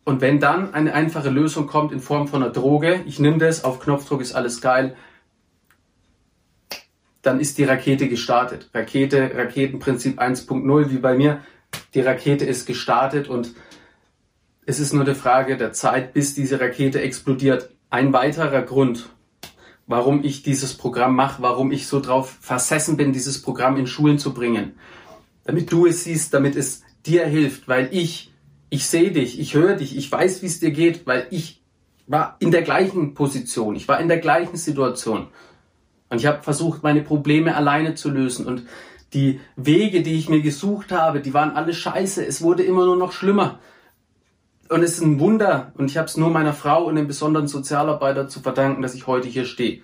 Und 0.10 0.22
wenn 0.22 0.40
dann 0.40 0.74
eine 0.74 0.96
einfache 0.96 1.30
Lösung 1.30 1.68
kommt 1.68 1.92
in 1.92 2.00
Form 2.00 2.28
von 2.28 2.42
einer 2.42 2.52
Droge, 2.52 3.04
ich 3.06 3.20
nehme 3.20 3.38
das, 3.38 3.64
auf 3.64 3.80
Knopfdruck 3.80 4.22
ist 4.22 4.34
alles 4.34 4.60
geil, 4.60 4.96
dann 7.22 7.40
ist 7.40 7.60
die 7.60 7.64
Rakete 7.64 8.08
gestartet. 8.08 8.72
Rakete, 8.74 9.30
Raketenprinzip 9.36 10.20
1.0, 10.20 10.90
wie 10.90 10.98
bei 10.98 11.16
mir. 11.16 11.42
Die 11.94 12.02
Rakete 12.02 12.44
ist 12.44 12.66
gestartet 12.66 13.28
und 13.28 13.54
es 14.66 14.80
ist 14.80 14.94
nur 14.94 15.04
eine 15.04 15.14
Frage 15.14 15.58
der 15.58 15.74
Zeit, 15.74 16.16
bis 16.16 16.34
diese 16.34 16.60
Rakete 16.60 17.00
explodiert. 17.02 17.70
Ein 17.92 18.12
weiterer 18.12 18.64
Grund, 18.64 19.10
warum 19.86 20.24
ich 20.24 20.42
dieses 20.42 20.74
Programm 20.74 21.16
mache, 21.16 21.44
warum 21.44 21.72
ich 21.72 21.86
so 21.86 22.00
drauf 22.00 22.36
versessen 22.42 22.98
bin, 22.98 23.14
dieses 23.14 23.44
Programm 23.44 23.78
in 23.78 23.86
Schulen 23.86 24.18
zu 24.18 24.34
bringen. 24.34 24.74
Damit 25.44 25.72
du 25.72 25.86
es 25.86 26.06
siehst, 26.06 26.34
damit 26.34 26.56
es 26.56 26.82
dir 27.06 27.28
hilft, 27.28 27.68
weil 27.68 27.90
ich, 27.92 28.29
ich 28.70 28.88
sehe 28.88 29.12
dich, 29.12 29.40
ich 29.40 29.54
höre 29.54 29.76
dich, 29.76 29.98
ich 29.98 30.12
weiß, 30.12 30.42
wie 30.42 30.48
es 30.48 30.60
dir 30.60 30.72
geht, 30.72 31.08
weil 31.08 31.28
ich 31.32 31.62
war 32.08 32.38
in 32.40 32.52
der 32.52 32.62
gleichen 32.62 33.14
Position, 33.14 33.76
ich 33.76 33.88
war 33.88 34.00
in 34.00 34.08
der 34.08 34.18
gleichen 34.18 34.58
Situation. 34.58 35.28
Und 36.10 36.18
ich 36.18 36.26
habe 36.26 36.42
versucht, 36.42 36.82
meine 36.82 37.02
Probleme 37.02 37.56
alleine 37.56 37.94
zu 37.94 38.10
lösen. 38.10 38.48
Und 38.48 38.66
die 39.14 39.40
Wege, 39.56 40.02
die 40.02 40.16
ich 40.16 40.30
mir 40.30 40.42
gesucht 40.42 40.92
habe, 40.92 41.22
die 41.22 41.34
waren 41.34 41.52
alle 41.52 41.74
scheiße. 41.74 42.26
Es 42.26 42.42
wurde 42.42 42.64
immer 42.64 42.86
nur 42.86 42.98
noch 42.98 43.12
schlimmer. 43.12 43.60
Und 44.70 44.84
es 44.84 44.94
ist 44.94 45.02
ein 45.02 45.20
Wunder, 45.20 45.72
und 45.78 45.90
ich 45.90 45.98
habe 45.98 46.06
es 46.06 46.18
nur 46.18 46.30
meiner 46.30 46.54
Frau 46.54 46.86
und 46.86 46.96
dem 46.96 47.08
besonderen 47.08 47.48
Sozialarbeiter 47.48 48.28
zu 48.28 48.40
verdanken, 48.40 48.82
dass 48.82 48.94
ich 48.94 49.08
heute 49.08 49.28
hier 49.28 49.46
stehe. 49.46 49.82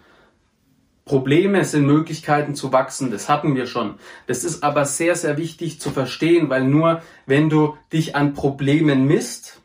Probleme 1.06 1.64
sind 1.66 1.86
Möglichkeiten 1.86 2.56
zu 2.56 2.74
wachsen, 2.74 3.12
das 3.12 3.30
hatten 3.30 3.56
wir 3.56 3.68
schon. 3.68 4.00
Das 4.26 4.44
ist 4.44 4.64
aber 4.64 4.86
sehr, 4.86 5.16
sehr 5.16 5.38
wichtig 5.38 5.80
zu 5.80 5.92
verstehen, 5.92 6.50
weil 6.50 6.64
nur 6.64 7.04
wenn 7.28 7.48
du 7.48 7.78
dich 7.94 8.16
an 8.16 8.34
Problemen 8.34 9.06
misst, 9.06 9.62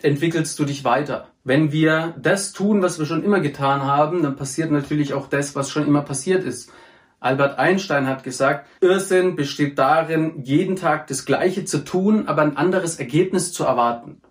entwickelst 0.00 0.58
du 0.58 0.64
dich 0.64 0.82
weiter. 0.82 1.28
Wenn 1.44 1.70
wir 1.70 2.14
das 2.18 2.52
tun, 2.52 2.80
was 2.80 2.98
wir 2.98 3.04
schon 3.04 3.22
immer 3.22 3.40
getan 3.40 3.82
haben, 3.84 4.22
dann 4.22 4.36
passiert 4.36 4.70
natürlich 4.70 5.12
auch 5.12 5.26
das, 5.26 5.54
was 5.54 5.70
schon 5.70 5.86
immer 5.86 6.00
passiert 6.00 6.44
ist. 6.44 6.72
Albert 7.18 7.58
Einstein 7.58 8.06
hat 8.06 8.24
gesagt, 8.24 8.66
Irrsinn 8.80 9.36
besteht 9.36 9.78
darin, 9.78 10.42
jeden 10.44 10.76
Tag 10.76 11.08
das 11.08 11.26
Gleiche 11.26 11.66
zu 11.66 11.84
tun, 11.84 12.26
aber 12.26 12.40
ein 12.40 12.56
anderes 12.56 12.98
Ergebnis 12.98 13.52
zu 13.52 13.64
erwarten. 13.64 14.22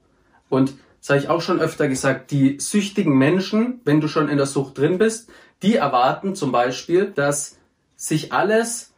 Und 0.49 0.73
das 0.99 1.17
ich 1.17 1.29
auch 1.29 1.41
schon 1.41 1.59
öfter 1.59 1.87
gesagt, 1.87 2.31
die 2.31 2.59
süchtigen 2.59 3.17
Menschen, 3.17 3.81
wenn 3.85 4.01
du 4.01 4.07
schon 4.07 4.27
in 4.27 4.37
der 4.37 4.47
Sucht 4.47 4.77
drin 4.77 4.97
bist, 4.97 5.29
die 5.61 5.75
erwarten 5.75 6.35
zum 6.35 6.51
Beispiel, 6.51 7.11
dass 7.11 7.57
sich 7.95 8.31
alles 8.31 8.93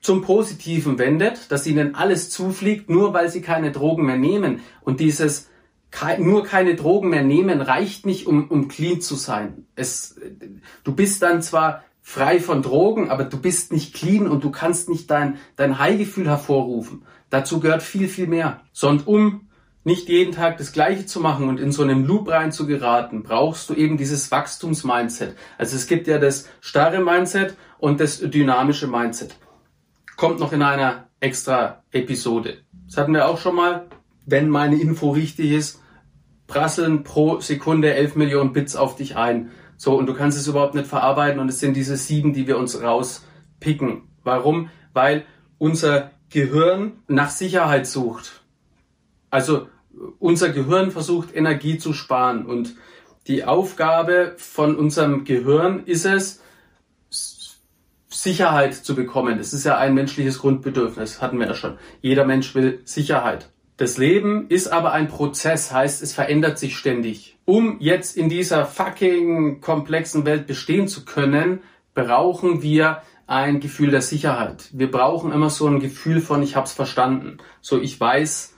zum 0.00 0.22
Positiven 0.22 0.98
wendet, 0.98 1.50
dass 1.50 1.66
ihnen 1.66 1.94
alles 1.94 2.30
zufliegt, 2.30 2.90
nur 2.90 3.14
weil 3.14 3.30
sie 3.30 3.40
keine 3.40 3.72
Drogen 3.72 4.04
mehr 4.04 4.18
nehmen. 4.18 4.60
Und 4.82 5.00
dieses 5.00 5.48
nur 6.18 6.44
keine 6.44 6.74
Drogen 6.74 7.08
mehr 7.08 7.22
nehmen 7.22 7.60
reicht 7.60 8.04
nicht, 8.04 8.26
um, 8.26 8.48
um 8.50 8.68
clean 8.68 9.00
zu 9.00 9.14
sein. 9.14 9.66
Es, 9.76 10.16
du 10.82 10.94
bist 10.94 11.22
dann 11.22 11.40
zwar 11.40 11.84
frei 12.02 12.40
von 12.40 12.62
Drogen, 12.62 13.10
aber 13.10 13.24
du 13.24 13.40
bist 13.40 13.72
nicht 13.72 13.94
clean 13.94 14.26
und 14.26 14.44
du 14.44 14.50
kannst 14.50 14.88
nicht 14.88 15.10
dein, 15.10 15.38
dein 15.56 15.78
High-Gefühl 15.78 16.28
hervorrufen. 16.28 17.06
Dazu 17.30 17.60
gehört 17.60 17.82
viel, 17.82 18.08
viel 18.08 18.26
mehr. 18.26 18.60
Sondern 18.72 19.06
um 19.06 19.48
nicht 19.84 20.08
jeden 20.08 20.32
Tag 20.32 20.56
das 20.56 20.72
Gleiche 20.72 21.04
zu 21.04 21.20
machen 21.20 21.48
und 21.48 21.60
in 21.60 21.70
so 21.70 21.82
einem 21.82 22.04
Loop 22.04 22.28
rein 22.30 22.52
zu 22.52 22.66
geraten, 22.66 23.22
brauchst 23.22 23.68
du 23.68 23.74
eben 23.74 23.98
dieses 23.98 24.30
Wachstums-Mindset. 24.30 25.36
Also 25.58 25.76
es 25.76 25.86
gibt 25.86 26.06
ja 26.06 26.18
das 26.18 26.48
starre 26.60 27.00
Mindset 27.00 27.56
und 27.78 28.00
das 28.00 28.18
dynamische 28.18 28.86
Mindset. 28.86 29.36
Kommt 30.16 30.40
noch 30.40 30.52
in 30.52 30.62
einer 30.62 31.08
extra 31.20 31.82
Episode. 31.92 32.58
Das 32.86 32.96
hatten 32.96 33.12
wir 33.12 33.28
auch 33.28 33.38
schon 33.38 33.56
mal. 33.56 33.86
Wenn 34.26 34.48
meine 34.48 34.80
Info 34.80 35.10
richtig 35.10 35.50
ist, 35.52 35.82
prasseln 36.46 37.04
pro 37.04 37.40
Sekunde 37.40 37.92
11 37.92 38.16
Millionen 38.16 38.52
Bits 38.54 38.76
auf 38.76 38.96
dich 38.96 39.16
ein. 39.16 39.50
So, 39.76 39.98
und 39.98 40.06
du 40.06 40.14
kannst 40.14 40.38
es 40.38 40.46
überhaupt 40.46 40.74
nicht 40.74 40.86
verarbeiten 40.86 41.40
und 41.40 41.48
es 41.48 41.60
sind 41.60 41.76
diese 41.76 41.96
sieben, 41.98 42.32
die 42.32 42.46
wir 42.46 42.56
uns 42.56 42.80
rauspicken. 42.80 44.08
Warum? 44.22 44.70
Weil 44.94 45.26
unser 45.58 46.12
Gehirn 46.30 46.92
nach 47.06 47.28
Sicherheit 47.28 47.86
sucht. 47.86 48.44
Also 49.30 49.68
unser 50.18 50.50
Gehirn 50.50 50.90
versucht 50.90 51.34
Energie 51.34 51.78
zu 51.78 51.92
sparen 51.92 52.46
und 52.46 52.74
die 53.26 53.44
Aufgabe 53.44 54.34
von 54.36 54.76
unserem 54.76 55.24
Gehirn 55.24 55.84
ist 55.86 56.04
es, 56.04 56.42
Sicherheit 58.08 58.74
zu 58.74 58.94
bekommen. 58.94 59.38
Das 59.38 59.52
ist 59.52 59.64
ja 59.64 59.76
ein 59.76 59.94
menschliches 59.94 60.38
Grundbedürfnis, 60.38 61.20
hatten 61.20 61.38
wir 61.38 61.48
ja 61.48 61.54
schon. 61.54 61.78
Jeder 62.00 62.24
Mensch 62.24 62.54
will 62.54 62.80
Sicherheit. 62.84 63.50
Das 63.76 63.98
Leben 63.98 64.46
ist 64.48 64.68
aber 64.68 64.92
ein 64.92 65.08
Prozess, 65.08 65.72
heißt 65.72 66.00
es 66.02 66.14
verändert 66.14 66.58
sich 66.58 66.76
ständig. 66.76 67.36
Um 67.44 67.76
jetzt 67.80 68.16
in 68.16 68.28
dieser 68.28 68.66
fucking 68.66 69.60
komplexen 69.60 70.24
Welt 70.24 70.46
bestehen 70.46 70.86
zu 70.86 71.04
können, 71.04 71.60
brauchen 71.92 72.62
wir 72.62 73.02
ein 73.26 73.58
Gefühl 73.58 73.90
der 73.90 74.02
Sicherheit. 74.02 74.68
Wir 74.72 74.90
brauchen 74.90 75.32
immer 75.32 75.50
so 75.50 75.66
ein 75.66 75.80
Gefühl 75.80 76.20
von 76.20 76.42
ich 76.42 76.56
hab's 76.56 76.72
verstanden. 76.72 77.38
So 77.60 77.80
ich 77.80 77.98
weiß, 77.98 78.53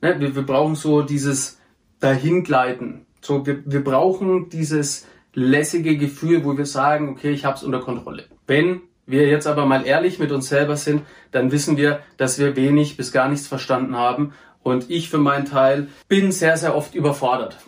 Ne? 0.00 0.20
Wir, 0.20 0.34
wir 0.34 0.42
brauchen 0.42 0.74
so 0.74 1.02
dieses 1.02 1.58
Dahingleiten. 2.00 3.06
So, 3.20 3.46
wir, 3.46 3.62
wir 3.66 3.84
brauchen 3.84 4.48
dieses 4.48 5.06
lässige 5.34 5.96
Gefühl, 5.96 6.44
wo 6.44 6.56
wir 6.56 6.66
sagen, 6.66 7.10
okay, 7.10 7.30
ich 7.30 7.44
habe 7.44 7.56
es 7.56 7.62
unter 7.62 7.80
Kontrolle. 7.80 8.24
Wenn 8.46 8.82
wir 9.06 9.28
jetzt 9.28 9.46
aber 9.46 9.66
mal 9.66 9.86
ehrlich 9.86 10.18
mit 10.18 10.32
uns 10.32 10.48
selber 10.48 10.76
sind, 10.76 11.02
dann 11.30 11.52
wissen 11.52 11.76
wir, 11.76 12.00
dass 12.16 12.38
wir 12.38 12.56
wenig 12.56 12.96
bis 12.96 13.12
gar 13.12 13.28
nichts 13.28 13.46
verstanden 13.46 13.96
haben. 13.96 14.32
Und 14.62 14.90
ich 14.90 15.08
für 15.08 15.18
meinen 15.18 15.46
Teil 15.46 15.88
bin 16.08 16.32
sehr, 16.32 16.56
sehr 16.56 16.76
oft 16.76 16.94
überfordert. 16.94 17.58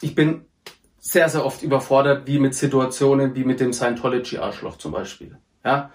Ich 0.00 0.14
bin 0.14 0.42
sehr, 0.98 1.28
sehr 1.28 1.44
oft 1.44 1.62
überfordert, 1.62 2.26
wie 2.26 2.38
mit 2.38 2.54
Situationen 2.54 3.34
wie 3.34 3.44
mit 3.44 3.60
dem 3.60 3.72
Scientology-Arschloch 3.72 4.76
zum 4.78 4.92
Beispiel. 4.92 5.38
Ja, 5.64 5.90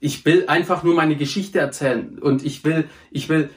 ich 0.00 0.24
will 0.24 0.44
einfach 0.46 0.82
nur 0.82 0.94
meine 0.94 1.16
Geschichte 1.16 1.58
erzählen 1.58 2.18
und 2.18 2.44
ich 2.44 2.64
will, 2.64 2.88
ich 3.10 3.28
will 3.28 3.50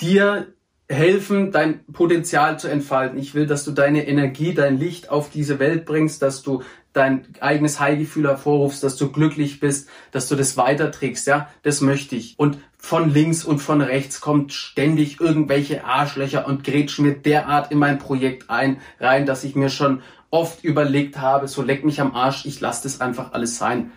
dir 0.00 0.46
helfen, 0.88 1.50
dein 1.50 1.84
Potenzial 1.92 2.58
zu 2.58 2.68
entfalten. 2.68 3.18
Ich 3.18 3.34
will, 3.34 3.46
dass 3.46 3.64
du 3.64 3.72
deine 3.72 4.06
Energie, 4.06 4.54
dein 4.54 4.78
Licht 4.78 5.10
auf 5.10 5.30
diese 5.30 5.58
Welt 5.58 5.84
bringst, 5.84 6.22
dass 6.22 6.42
du 6.42 6.62
dein 6.92 7.26
eigenes 7.40 7.78
High-Gefühl 7.78 8.26
hervorrufst, 8.26 8.82
dass 8.82 8.96
du 8.96 9.12
glücklich 9.12 9.60
bist, 9.60 9.88
dass 10.12 10.28
du 10.28 10.36
das 10.36 10.56
weiterträgst, 10.56 11.26
ja, 11.26 11.50
das 11.62 11.80
möchte 11.80 12.16
ich. 12.16 12.38
Und 12.38 12.58
von 12.78 13.12
links 13.12 13.44
und 13.44 13.58
von 13.58 13.80
rechts 13.82 14.20
kommt 14.20 14.52
ständig 14.52 15.20
irgendwelche 15.20 15.84
Arschlöcher 15.84 16.46
und 16.46 16.64
grätschen 16.64 17.04
mir 17.04 17.14
derart 17.14 17.70
in 17.70 17.78
mein 17.78 17.98
Projekt 17.98 18.48
ein, 18.48 18.80
rein, 19.00 19.26
dass 19.26 19.44
ich 19.44 19.56
mir 19.56 19.68
schon 19.68 20.02
oft 20.30 20.64
überlegt 20.64 21.18
habe, 21.18 21.48
so 21.48 21.62
leck 21.62 21.84
mich 21.84 22.00
am 22.00 22.14
Arsch, 22.14 22.46
ich 22.46 22.60
lasse 22.60 22.84
das 22.84 23.00
einfach 23.00 23.32
alles 23.32 23.58
sein. 23.58 23.92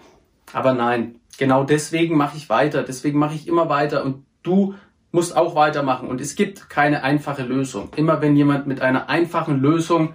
Aber 0.51 0.74
nein, 0.74 1.15
genau 1.38 1.63
deswegen 1.63 2.17
mache 2.17 2.38
ich 2.38 2.50
weiter, 2.50 2.84
deswegen 2.84 3.19
mache 3.19 3.36
ich 3.36 3.48
immer 3.48 3.69
weiter 3.69 4.03
und 4.03 4.25
du 4.43 4.74
musst 5.12 5.36
auch 5.36 5.56
weitermachen. 5.56 6.08
Und 6.08 6.22
es 6.22 6.36
gibt 6.36 6.70
keine 6.70 7.04
einfache 7.04 7.44
Lösung. 7.44 7.92
Immer 7.96 8.22
wenn 8.22 8.36
jemand 8.36 8.68
mit 8.68 8.82
einer 8.82 9.10
einfachen 9.10 9.60
Lösung 9.60 10.13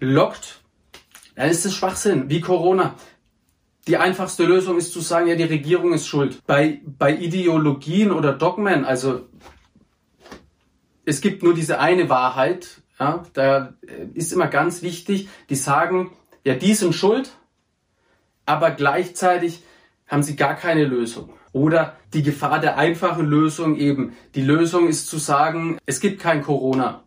lockt, 0.00 0.60
dann 1.34 1.48
ist 1.48 1.64
es 1.64 1.74
Schwachsinn, 1.74 2.28
wie 2.28 2.40
Corona. 2.40 2.94
Die 3.86 3.96
einfachste 3.96 4.44
Lösung 4.44 4.78
ist 4.78 4.92
zu 4.92 5.00
sagen, 5.00 5.26
ja, 5.26 5.34
die 5.34 5.42
Regierung 5.42 5.92
ist 5.92 6.06
schuld. 6.06 6.40
Bei, 6.46 6.80
bei 6.84 7.14
Ideologien 7.16 8.12
oder 8.12 8.32
Dogmen, 8.32 8.84
also 8.84 9.26
es 11.04 11.20
gibt 11.20 11.42
nur 11.42 11.54
diese 11.54 11.80
eine 11.80 12.08
Wahrheit, 12.08 12.82
ja, 13.00 13.24
da 13.32 13.74
ist 14.14 14.32
immer 14.32 14.46
ganz 14.46 14.82
wichtig, 14.82 15.28
die 15.50 15.56
sagen, 15.56 16.12
ja, 16.44 16.54
die 16.54 16.74
sind 16.74 16.94
schuld, 16.94 17.32
aber 18.46 18.70
gleichzeitig 18.70 19.64
haben 20.06 20.22
sie 20.22 20.36
gar 20.36 20.54
keine 20.54 20.84
Lösung. 20.84 21.32
Oder 21.52 21.96
die 22.14 22.22
Gefahr 22.22 22.60
der 22.60 22.78
einfachen 22.78 23.26
Lösung 23.26 23.76
eben. 23.76 24.14
Die 24.34 24.42
Lösung 24.42 24.88
ist 24.88 25.08
zu 25.08 25.18
sagen, 25.18 25.78
es 25.86 26.00
gibt 26.00 26.20
kein 26.20 26.42
Corona. 26.42 27.02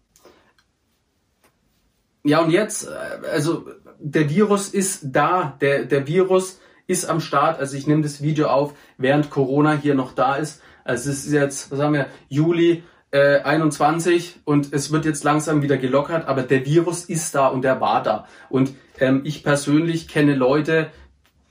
Ja, 2.23 2.39
und 2.39 2.51
jetzt, 2.51 2.87
äh, 2.87 3.27
also 3.31 3.67
der 3.99 4.29
Virus 4.29 4.69
ist 4.69 5.01
da, 5.03 5.57
der, 5.61 5.85
der 5.85 6.07
Virus 6.07 6.59
ist 6.87 7.05
am 7.05 7.19
Start. 7.19 7.59
Also 7.59 7.77
ich 7.77 7.87
nehme 7.87 8.03
das 8.03 8.21
Video 8.21 8.47
auf, 8.47 8.73
während 8.97 9.29
Corona 9.29 9.73
hier 9.73 9.95
noch 9.95 10.13
da 10.13 10.35
ist. 10.35 10.61
Also 10.83 11.09
es 11.09 11.25
ist 11.25 11.33
jetzt, 11.33 11.71
was 11.71 11.79
haben 11.79 11.93
wir, 11.93 12.07
Juli 12.29 12.83
äh, 13.11 13.41
21 13.41 14.41
und 14.43 14.73
es 14.73 14.91
wird 14.91 15.05
jetzt 15.05 15.23
langsam 15.23 15.61
wieder 15.61 15.77
gelockert, 15.77 16.27
aber 16.27 16.43
der 16.43 16.65
Virus 16.65 17.05
ist 17.05 17.33
da 17.33 17.47
und 17.47 17.63
der 17.63 17.81
war 17.81 18.03
da. 18.03 18.27
Und 18.49 18.73
ähm, 18.99 19.21
ich 19.23 19.43
persönlich 19.43 20.07
kenne 20.07 20.35
Leute, 20.35 20.91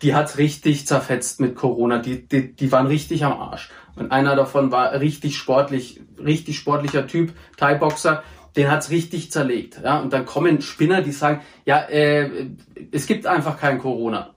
die 0.05 0.15
hat's 0.15 0.37
richtig 0.37 0.87
zerfetzt 0.87 1.41
mit 1.41 1.57
Corona. 1.57 1.99
Die, 1.99 2.29
die, 2.29 2.55
die 2.55 2.71
waren 2.71 2.87
richtig 2.87 3.25
am 3.25 3.33
Arsch. 3.33 3.71
Und 3.97 4.13
einer 4.13 4.37
davon 4.37 4.71
war 4.71 4.93
richtig 5.01 5.37
sportlich, 5.37 6.01
richtig 6.23 6.59
sportlicher 6.59 7.07
Typ, 7.07 7.33
Thai-Boxer, 7.57 8.23
den 8.55 8.71
hat's 8.71 8.91
richtig 8.91 9.33
zerlegt. 9.33 9.81
Ja? 9.83 10.01
Und 10.01 10.13
dann 10.13 10.27
kommen 10.27 10.61
Spinner, 10.61 11.01
die 11.01 11.13
sagen, 11.13 11.41
ja, 11.65 11.81
äh, 11.81 12.49
es 12.93 13.07
gibt 13.07 13.27
einfach 13.27 13.59
kein 13.59 13.79
Corona. 13.79 14.35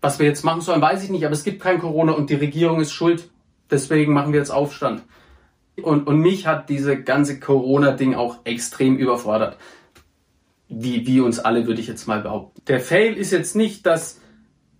Was 0.00 0.18
wir 0.18 0.26
jetzt 0.26 0.44
machen 0.44 0.60
sollen, 0.60 0.82
weiß 0.82 1.04
ich 1.04 1.10
nicht, 1.10 1.24
aber 1.24 1.32
es 1.32 1.44
gibt 1.44 1.62
kein 1.62 1.78
Corona 1.78 2.12
und 2.12 2.28
die 2.28 2.34
Regierung 2.34 2.80
ist 2.80 2.92
schuld. 2.92 3.30
Deswegen 3.70 4.12
machen 4.12 4.32
wir 4.32 4.40
jetzt 4.40 4.50
Aufstand. 4.50 5.04
Und, 5.80 6.06
und 6.06 6.18
mich 6.18 6.46
hat 6.46 6.68
diese 6.68 7.00
ganze 7.00 7.40
Corona-Ding 7.40 8.14
auch 8.14 8.38
extrem 8.44 8.96
überfordert 8.96 9.56
wie, 10.68 11.06
wie 11.06 11.20
uns 11.20 11.38
alle, 11.38 11.66
würde 11.66 11.80
ich 11.80 11.86
jetzt 11.86 12.06
mal 12.06 12.20
behaupten. 12.20 12.60
Der 12.68 12.80
Fail 12.80 13.14
ist 13.14 13.30
jetzt 13.30 13.54
nicht, 13.56 13.86
dass 13.86 14.20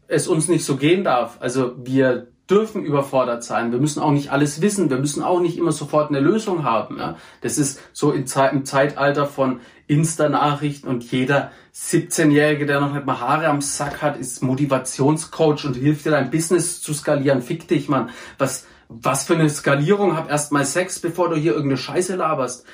es 0.06 0.28
uns 0.28 0.48
nicht 0.48 0.64
so 0.64 0.76
gehen 0.76 1.04
darf. 1.04 1.38
Also 1.40 1.74
wir 1.84 2.28
dürfen 2.48 2.84
überfordert 2.84 3.42
sein. 3.42 3.72
Wir 3.72 3.78
müssen 3.78 4.00
auch 4.00 4.10
nicht 4.10 4.30
alles 4.30 4.60
wissen. 4.60 4.90
Wir 4.90 4.98
müssen 4.98 5.22
auch 5.22 5.40
nicht 5.40 5.56
immer 5.56 5.72
sofort 5.72 6.10
eine 6.10 6.20
Lösung 6.20 6.62
haben. 6.62 6.98
Ja? 6.98 7.16
Das 7.40 7.56
ist 7.56 7.80
so 7.92 8.12
im, 8.12 8.26
Ze 8.26 8.48
im 8.52 8.64
Zeitalter 8.64 9.26
von 9.26 9.60
Insta-Nachrichten 9.86 10.88
und 10.88 11.10
jeder 11.10 11.52
17-Jährige, 11.74 12.66
der 12.66 12.80
noch 12.80 12.92
nicht 12.92 13.06
mal 13.06 13.20
Haare 13.20 13.48
am 13.48 13.60
Sack 13.60 14.02
hat, 14.02 14.18
ist 14.18 14.42
Motivationscoach 14.42 15.64
und 15.64 15.74
hilft 15.74 16.04
dir 16.04 16.10
dein 16.10 16.30
Business 16.30 16.82
zu 16.82 16.92
skalieren. 16.92 17.42
Fick 17.42 17.66
dich, 17.66 17.88
Mann. 17.88 18.10
Was, 18.38 18.66
was 18.88 19.24
für 19.24 19.34
eine 19.34 19.48
Skalierung? 19.48 20.16
Hab 20.16 20.30
erst 20.30 20.52
mal 20.52 20.66
Sex, 20.66 20.98
bevor 21.00 21.30
du 21.30 21.36
hier 21.36 21.52
irgendeine 21.52 21.78
Scheiße 21.78 22.16
laberst. 22.16 22.66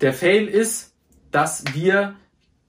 Der 0.00 0.12
Fail 0.12 0.46
ist, 0.46 0.94
dass 1.30 1.64
wir 1.72 2.14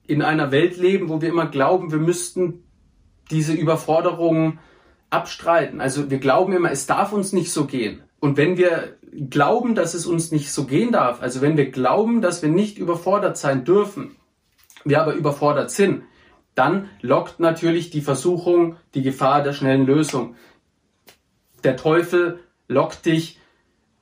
in 0.06 0.22
einer 0.22 0.50
Welt 0.50 0.76
leben, 0.76 1.08
wo 1.08 1.20
wir 1.20 1.28
immer 1.28 1.46
glauben, 1.46 1.92
wir 1.92 1.98
müssten 1.98 2.64
diese 3.30 3.52
Überforderungen 3.52 4.58
abstreiten. 5.10 5.80
Also 5.80 6.10
wir 6.10 6.18
glauben 6.18 6.52
immer, 6.52 6.70
es 6.70 6.86
darf 6.86 7.12
uns 7.12 7.32
nicht 7.32 7.52
so 7.52 7.66
gehen. 7.66 8.02
Und 8.20 8.36
wenn 8.36 8.56
wir 8.56 8.96
glauben, 9.30 9.74
dass 9.74 9.94
es 9.94 10.06
uns 10.06 10.32
nicht 10.32 10.52
so 10.52 10.64
gehen 10.64 10.92
darf, 10.92 11.22
also 11.22 11.40
wenn 11.40 11.56
wir 11.56 11.70
glauben, 11.70 12.20
dass 12.20 12.42
wir 12.42 12.48
nicht 12.48 12.78
überfordert 12.78 13.36
sein 13.36 13.64
dürfen, 13.64 14.16
wir 14.84 15.00
aber 15.00 15.14
überfordert 15.14 15.70
sind, 15.70 16.02
dann 16.54 16.88
lockt 17.02 17.38
natürlich 17.38 17.90
die 17.90 18.00
Versuchung, 18.00 18.76
die 18.94 19.02
Gefahr 19.02 19.42
der 19.42 19.52
schnellen 19.52 19.86
Lösung. 19.86 20.36
Der 21.64 21.76
Teufel 21.76 22.40
lockt 22.68 23.04
dich 23.06 23.38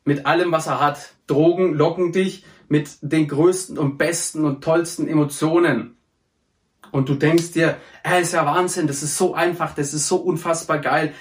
mit 0.05 0.27
allem, 0.27 0.53
was 0.53 0.67
er 0.67 0.81
hat. 0.81 1.15
Drogen 1.27 1.75
locken 1.75 2.13
dich 2.13 2.45
mit 2.69 2.99
den 3.03 3.29
größten 3.29 3.79
und 3.79 3.99
besten 3.99 4.45
und 4.45 4.63
tollsten 4.63 5.09
Emotionen. 5.09 5.97
und 6.91 7.09
du 7.09 7.15
denkst 7.15 7.53
dir, 7.53 7.77
er 8.05 8.21
ist 8.21 8.35
ja 8.35 8.47
Wahnsinn, 8.47 8.87
das 8.87 9.03
ist 9.03 9.17
so 9.17 9.35
einfach, 9.35 9.75
das 9.75 9.95
ist 9.95 10.07
so 10.07 10.17
unfassbar 10.17 10.79
geil. 10.79 11.13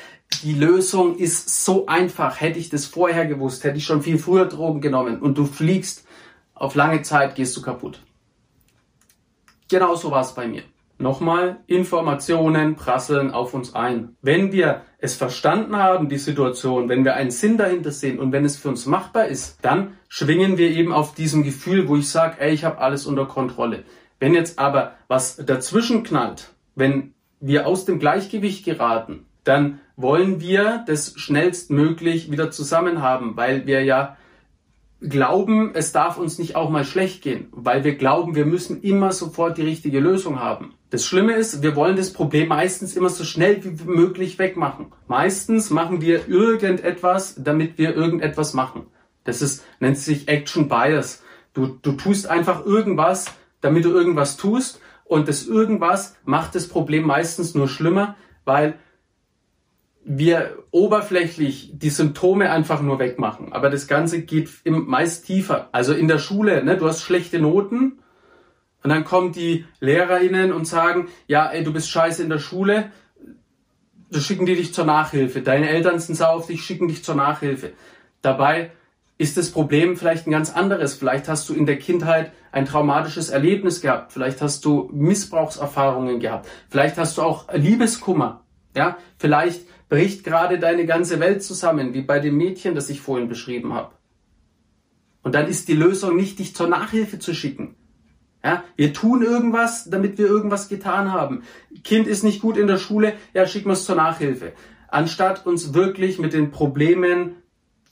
Die 0.44 0.54
Lösung 0.54 1.18
ist 1.18 1.66
so 1.66 1.88
einfach. 1.88 2.40
Hätte 2.40 2.60
ich 2.60 2.70
das 2.70 2.86
vorher 2.86 3.26
gewusst, 3.26 3.64
hätte 3.64 3.78
ich 3.78 3.86
schon 3.86 4.04
viel 4.04 4.20
früher 4.20 4.46
Drogen 4.46 4.82
genommen 4.82 5.20
und 5.20 5.38
du 5.38 5.46
fliegst 5.46 6.06
auf 6.54 6.76
lange 6.76 7.02
Zeit, 7.02 7.36
gehst 7.36 7.58
du 7.58 7.62
kaputt. 7.62 8.04
Genauso 9.68 10.12
war 10.12 10.22
es 10.22 10.36
bei 10.36 10.48
mir. 10.48 10.64
Nochmal, 11.04 11.58
Informationen 11.68 12.76
prasseln 12.76 13.32
auf 13.32 13.54
uns 13.54 13.76
ein. 13.76 14.16
Wenn 14.22 14.54
wir 14.54 14.84
es 15.00 15.16
verstanden 15.16 15.76
haben, 15.76 16.08
die 16.08 16.18
Situation, 16.18 16.88
wenn 16.88 17.04
wir 17.04 17.16
einen 17.16 17.30
Sinn 17.30 17.58
dahinter 17.58 17.92
sehen 17.92 18.20
und 18.20 18.32
wenn 18.32 18.46
es 18.46 18.56
für 18.56 18.70
uns 18.70 18.86
machbar 18.86 19.28
ist, 19.28 19.60
dann 19.62 19.98
schwingen 20.08 20.58
wir 20.58 20.72
eben 20.72 20.94
auf 20.94 21.14
diesem 21.14 21.44
Gefühl, 21.44 21.90
wo 21.90 21.98
ich 21.98 22.10
sage, 22.10 22.38
ey, 22.40 22.54
ich 22.54 22.64
habe 22.64 22.78
alles 22.78 23.06
unter 23.06 23.26
Kontrolle. 23.26 23.84
Wenn 24.20 24.34
jetzt 24.34 24.58
aber 24.60 24.94
was 25.10 25.36
dazwischen 25.36 26.04
knallt, 26.04 26.54
wenn 26.74 27.14
wir 27.42 27.68
aus 27.68 27.84
dem 27.84 28.00
Gleichgewicht 28.00 28.64
geraten, 28.64 29.26
dann 29.44 29.82
wollen 29.98 30.40
wir 30.40 30.86
das 30.88 31.16
schnellstmöglich 31.18 32.32
wieder 32.32 32.50
zusammen 32.50 33.02
haben, 33.02 33.36
weil 33.36 33.68
wir 33.68 33.84
ja 33.84 34.16
glauben, 35.02 35.72
es 35.74 35.92
darf 35.92 36.18
uns 36.18 36.40
nicht 36.40 36.56
auch 36.56 36.70
mal 36.70 36.86
schlecht 36.86 37.22
gehen, 37.22 37.48
weil 37.52 37.84
wir 37.84 37.96
glauben, 37.96 38.36
wir 38.36 38.46
müssen 38.46 38.82
immer 38.82 39.12
sofort 39.12 39.58
die 39.58 39.64
richtige 39.64 40.00
Lösung 40.00 40.40
haben. 40.40 40.76
Das 40.94 41.08
Schlimme 41.08 41.34
ist, 41.34 41.64
wir 41.64 41.76
wollen 41.76 41.96
das 41.96 42.14
Problem 42.14 42.50
meistens 42.50 42.96
immer 42.96 43.10
so 43.10 43.24
schnell 43.24 43.64
wie 43.64 43.84
möglich 43.84 44.38
wegmachen. 44.38 44.92
Meistens 45.08 45.72
machen 45.72 46.02
wir 46.02 46.28
irgendetwas, 46.28 47.34
damit 47.40 47.80
wir 47.80 47.96
irgendetwas 47.96 48.54
machen. 48.54 48.86
Das 49.24 49.42
ist, 49.42 49.66
nennt 49.80 49.98
sich 49.98 50.28
Action 50.28 50.68
Bias. 50.68 51.24
Du, 51.56 51.80
du 51.82 51.94
tust 51.94 52.28
einfach 52.28 52.64
irgendwas, 52.64 53.26
damit 53.60 53.86
du 53.86 53.90
irgendwas 53.90 54.38
tust 54.38 54.82
und 55.04 55.28
das 55.28 55.48
irgendwas 55.48 56.16
macht 56.26 56.54
das 56.54 56.68
Problem 56.68 57.08
meistens 57.08 57.56
nur 57.56 57.68
schlimmer, 57.68 58.16
weil 58.46 58.76
wir 60.06 60.60
oberflächlich 60.70 61.72
die 61.74 61.90
Symptome 61.90 62.52
einfach 62.52 62.84
nur 62.84 63.00
wegmachen. 63.00 63.52
Aber 63.52 63.72
das 63.72 63.88
Ganze 63.88 64.22
geht 64.22 64.48
meist 64.64 65.26
tiefer. 65.26 65.70
Also 65.72 65.94
in 65.94 66.08
der 66.08 66.20
Schule, 66.20 66.64
ne, 66.64 66.78
du 66.78 66.88
hast 66.88 67.02
schlechte 67.02 67.40
Noten 67.40 68.03
und 68.84 68.90
dann 68.90 69.06
kommen 69.06 69.32
die 69.32 69.66
LehrerInnen 69.80 70.52
und 70.52 70.66
sagen, 70.66 71.08
ja, 71.28 71.48
ey, 71.48 71.64
du 71.64 71.72
bist 71.72 71.90
scheiße 71.90 72.22
in 72.22 72.30
der 72.30 72.40
Schule, 72.40 72.92
da 74.12 74.20
schicken 74.20 74.46
die 74.46 74.56
dich 74.56 74.74
zur 74.74 74.86
Nachhilfe. 74.86 75.42
Deine 75.42 75.70
Eltern 75.70 76.00
sind 76.00 76.16
sauer 76.16 76.36
auf 76.36 76.48
dich, 76.48 76.64
schicken 76.64 76.88
dich 76.88 77.04
zur 77.04 77.16
Nachhilfe. 77.16 77.74
Dabei 78.22 78.72
ist 79.18 79.38
das 79.38 79.52
Problem 79.52 79.96
vielleicht 79.96 80.28
ein 80.28 80.32
ganz 80.32 80.54
anderes. 80.54 80.94
Vielleicht 80.94 81.28
hast 81.28 81.50
du 81.50 81.54
in 81.54 81.66
der 81.66 81.80
Kindheit 81.80 82.32
ein 82.52 82.66
traumatisches 82.66 83.30
Erlebnis 83.30 83.82
gehabt. 83.82 84.12
Vielleicht 84.12 84.42
hast 84.42 84.66
du 84.66 84.90
Missbrauchserfahrungen 84.92 86.20
gehabt. 86.20 86.48
Vielleicht 86.70 86.98
hast 86.98 87.18
du 87.18 87.22
auch 87.22 87.52
Liebeskummer. 87.54 88.44
Ja, 88.76 88.98
vielleicht 89.18 89.62
bricht 89.88 90.24
gerade 90.24 90.60
deine 90.60 90.86
ganze 90.86 91.20
Welt 91.20 91.44
zusammen, 91.44 91.94
wie 91.94 92.02
bei 92.02 92.20
dem 92.20 92.36
Mädchen, 92.36 92.76
das 92.76 92.90
ich 92.90 93.02
vorhin 93.02 93.30
beschrieben 93.30 93.74
habe. 93.74 93.94
Und 95.22 95.36
dann 95.36 95.48
ist 95.48 95.68
die 95.68 95.74
Lösung 95.74 96.16
nicht, 96.16 96.40
dich 96.40 96.56
zur 96.56 96.68
Nachhilfe 96.68 97.18
zu 97.18 97.34
schicken. 97.34 97.76
Ja, 98.44 98.64
wir 98.76 98.94
tun 98.94 99.24
irgendwas, 99.24 99.90
damit 99.90 100.18
wir 100.18 100.28
irgendwas 100.28 100.68
getan 100.68 101.14
haben. 101.14 101.44
Kind 101.84 102.08
ist 102.08 102.24
nicht 102.24 102.42
gut 102.42 102.58
in 102.58 102.68
der 102.68 102.78
Schule, 102.78 103.14
ja, 103.34 103.48
schicken 103.48 103.70
wir 103.70 103.74
es 103.74 103.86
zur 103.86 103.96
Nachhilfe. 103.96 104.52
Anstatt 104.90 105.46
uns 105.46 105.74
wirklich 105.74 106.20
mit 106.20 106.34
den 106.34 106.52
Problemen 106.52 107.38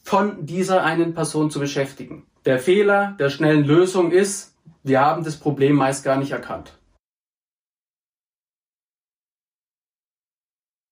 von 0.04 0.46
dieser 0.46 0.84
einen 0.84 1.14
Person 1.14 1.52
zu 1.52 1.60
beschäftigen. 1.60 2.26
Der 2.46 2.60
Fehler 2.60 3.16
der 3.20 3.30
schnellen 3.30 3.64
Lösung 3.64 4.12
ist, 4.12 4.56
wir 4.84 5.00
haben 5.00 5.24
das 5.24 5.38
Problem 5.38 5.76
meist 5.76 6.04
gar 6.04 6.18
nicht 6.18 6.32
erkannt. 6.32 6.78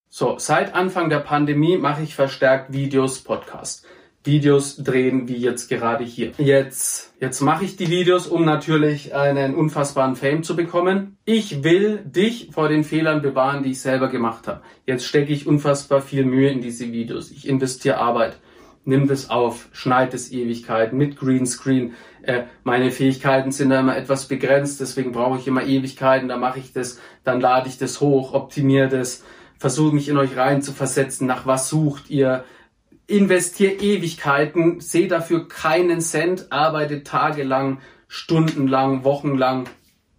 So, 0.09 0.37
seit 0.37 0.73
Anfang 0.73 1.09
der 1.09 1.19
Pandemie 1.19 1.77
mache 1.77 2.03
ich 2.03 2.15
verstärkt 2.15 2.73
Videos, 2.73 3.23
Podcasts. 3.23 3.85
Videos 4.23 4.75
drehen, 4.77 5.27
wie 5.27 5.38
jetzt 5.38 5.69
gerade 5.69 6.03
hier. 6.03 6.32
Jetzt, 6.38 7.13
jetzt 7.21 7.39
mache 7.41 7.63
ich 7.63 7.77
die 7.77 7.89
Videos, 7.89 8.27
um 8.27 8.43
natürlich 8.43 9.15
einen 9.15 9.55
unfassbaren 9.55 10.15
Fame 10.15 10.43
zu 10.43 10.55
bekommen. 10.55 11.17
Ich 11.25 11.63
will 11.63 11.99
dich 12.05 12.49
vor 12.51 12.67
den 12.67 12.84
Fehlern 12.84 13.21
bewahren, 13.21 13.63
die 13.63 13.71
ich 13.71 13.82
selber 13.82 14.10
gemacht 14.10 14.47
habe. 14.47 14.62
Jetzt 14.86 15.05
stecke 15.05 15.32
ich 15.32 15.47
unfassbar 15.47 16.01
viel 16.01 16.25
Mühe 16.25 16.49
in 16.49 16.62
diese 16.62 16.91
Videos. 16.91 17.32
Ich 17.32 17.47
investiere 17.47 17.97
Arbeit. 17.97 18.38
Nimm 18.84 19.08
das 19.08 19.29
auf, 19.29 19.69
schneid 19.71 20.13
es 20.13 20.32
Ewigkeiten 20.32 20.97
mit 20.97 21.17
Greenscreen. 21.17 21.93
Äh, 22.21 22.43
meine 22.63 22.91
Fähigkeiten 22.91 23.51
sind 23.51 23.69
da 23.69 23.79
immer 23.79 23.95
etwas 23.95 24.27
begrenzt, 24.27 24.79
deswegen 24.79 25.12
brauche 25.12 25.38
ich 25.38 25.47
immer 25.47 25.63
Ewigkeiten. 25.63 26.27
Da 26.27 26.38
mache 26.38 26.60
ich 26.60 26.73
das, 26.73 26.99
dann 27.23 27.39
lade 27.39 27.69
ich 27.69 27.77
das 27.77 28.01
hoch, 28.01 28.34
optimiere 28.34 28.89
das 28.89 29.23
versuche 29.60 29.93
mich 29.93 30.10
in 30.10 30.17
euch 30.17 30.36
rein 30.38 30.62
zu 30.62 30.71
versetzen, 30.71 31.27
nach 31.27 31.45
was 31.45 31.69
sucht 31.69 32.10
ihr, 32.10 32.45
investiert 33.10 33.82
Ewigkeiten, 33.82 34.80
sehe 34.80 35.08
dafür 35.08 35.48
keinen 35.48 36.02
Cent, 36.02 36.52
arbeite 36.52 37.04
tagelang, 37.04 37.80
stundenlang, 38.08 39.04
wochenlang, 39.04 39.65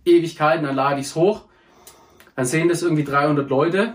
Ewigkeiten, 0.04 0.64
dann 0.64 0.76
lade 0.76 1.00
ich 1.00 1.06
es 1.06 1.14
hoch, 1.14 1.42
dann 2.36 2.46
sehen 2.46 2.68
das 2.68 2.82
irgendwie 2.82 3.04
300 3.04 3.48
Leute 3.48 3.94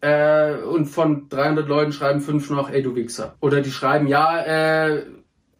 äh, 0.00 0.54
und 0.54 0.86
von 0.86 1.28
300 1.28 1.68
Leuten 1.68 1.92
schreiben 1.92 2.20
fünf 2.20 2.50
noch, 2.50 2.70
ey 2.70 2.82
du 2.82 2.94
Wichser. 2.96 3.36
Oder 3.40 3.60
die 3.60 3.70
schreiben, 3.70 4.06
ja, 4.06 4.40
äh, 4.40 5.04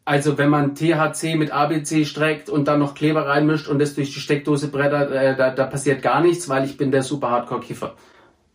also 0.05 0.37
wenn 0.37 0.51
man 0.51 0.75
THC 0.75 1.37
mit 1.37 1.51
ABC 1.51 2.05
streckt 2.05 2.51
und 2.51 2.69
dann 2.69 2.79
noch 2.79 2.95
Kleber 2.95 3.27
reinmischt 3.27 3.69
und 3.69 3.79
das 3.79 3.95
durch 3.95 4.13
die 4.13 4.21
Steckdose 4.21 4.69
brettert, 4.69 5.13
äh, 5.13 5.37
da, 5.37 5.51
da 5.51 5.67
passiert 5.67 6.03
gar 6.03 6.21
nichts, 6.21 6.49
weil 6.49 6.65
ich 6.65 6.77
bin 6.77 6.91
der 6.91 7.03
super 7.03 7.31
Hardcore-Kiffer 7.31 7.95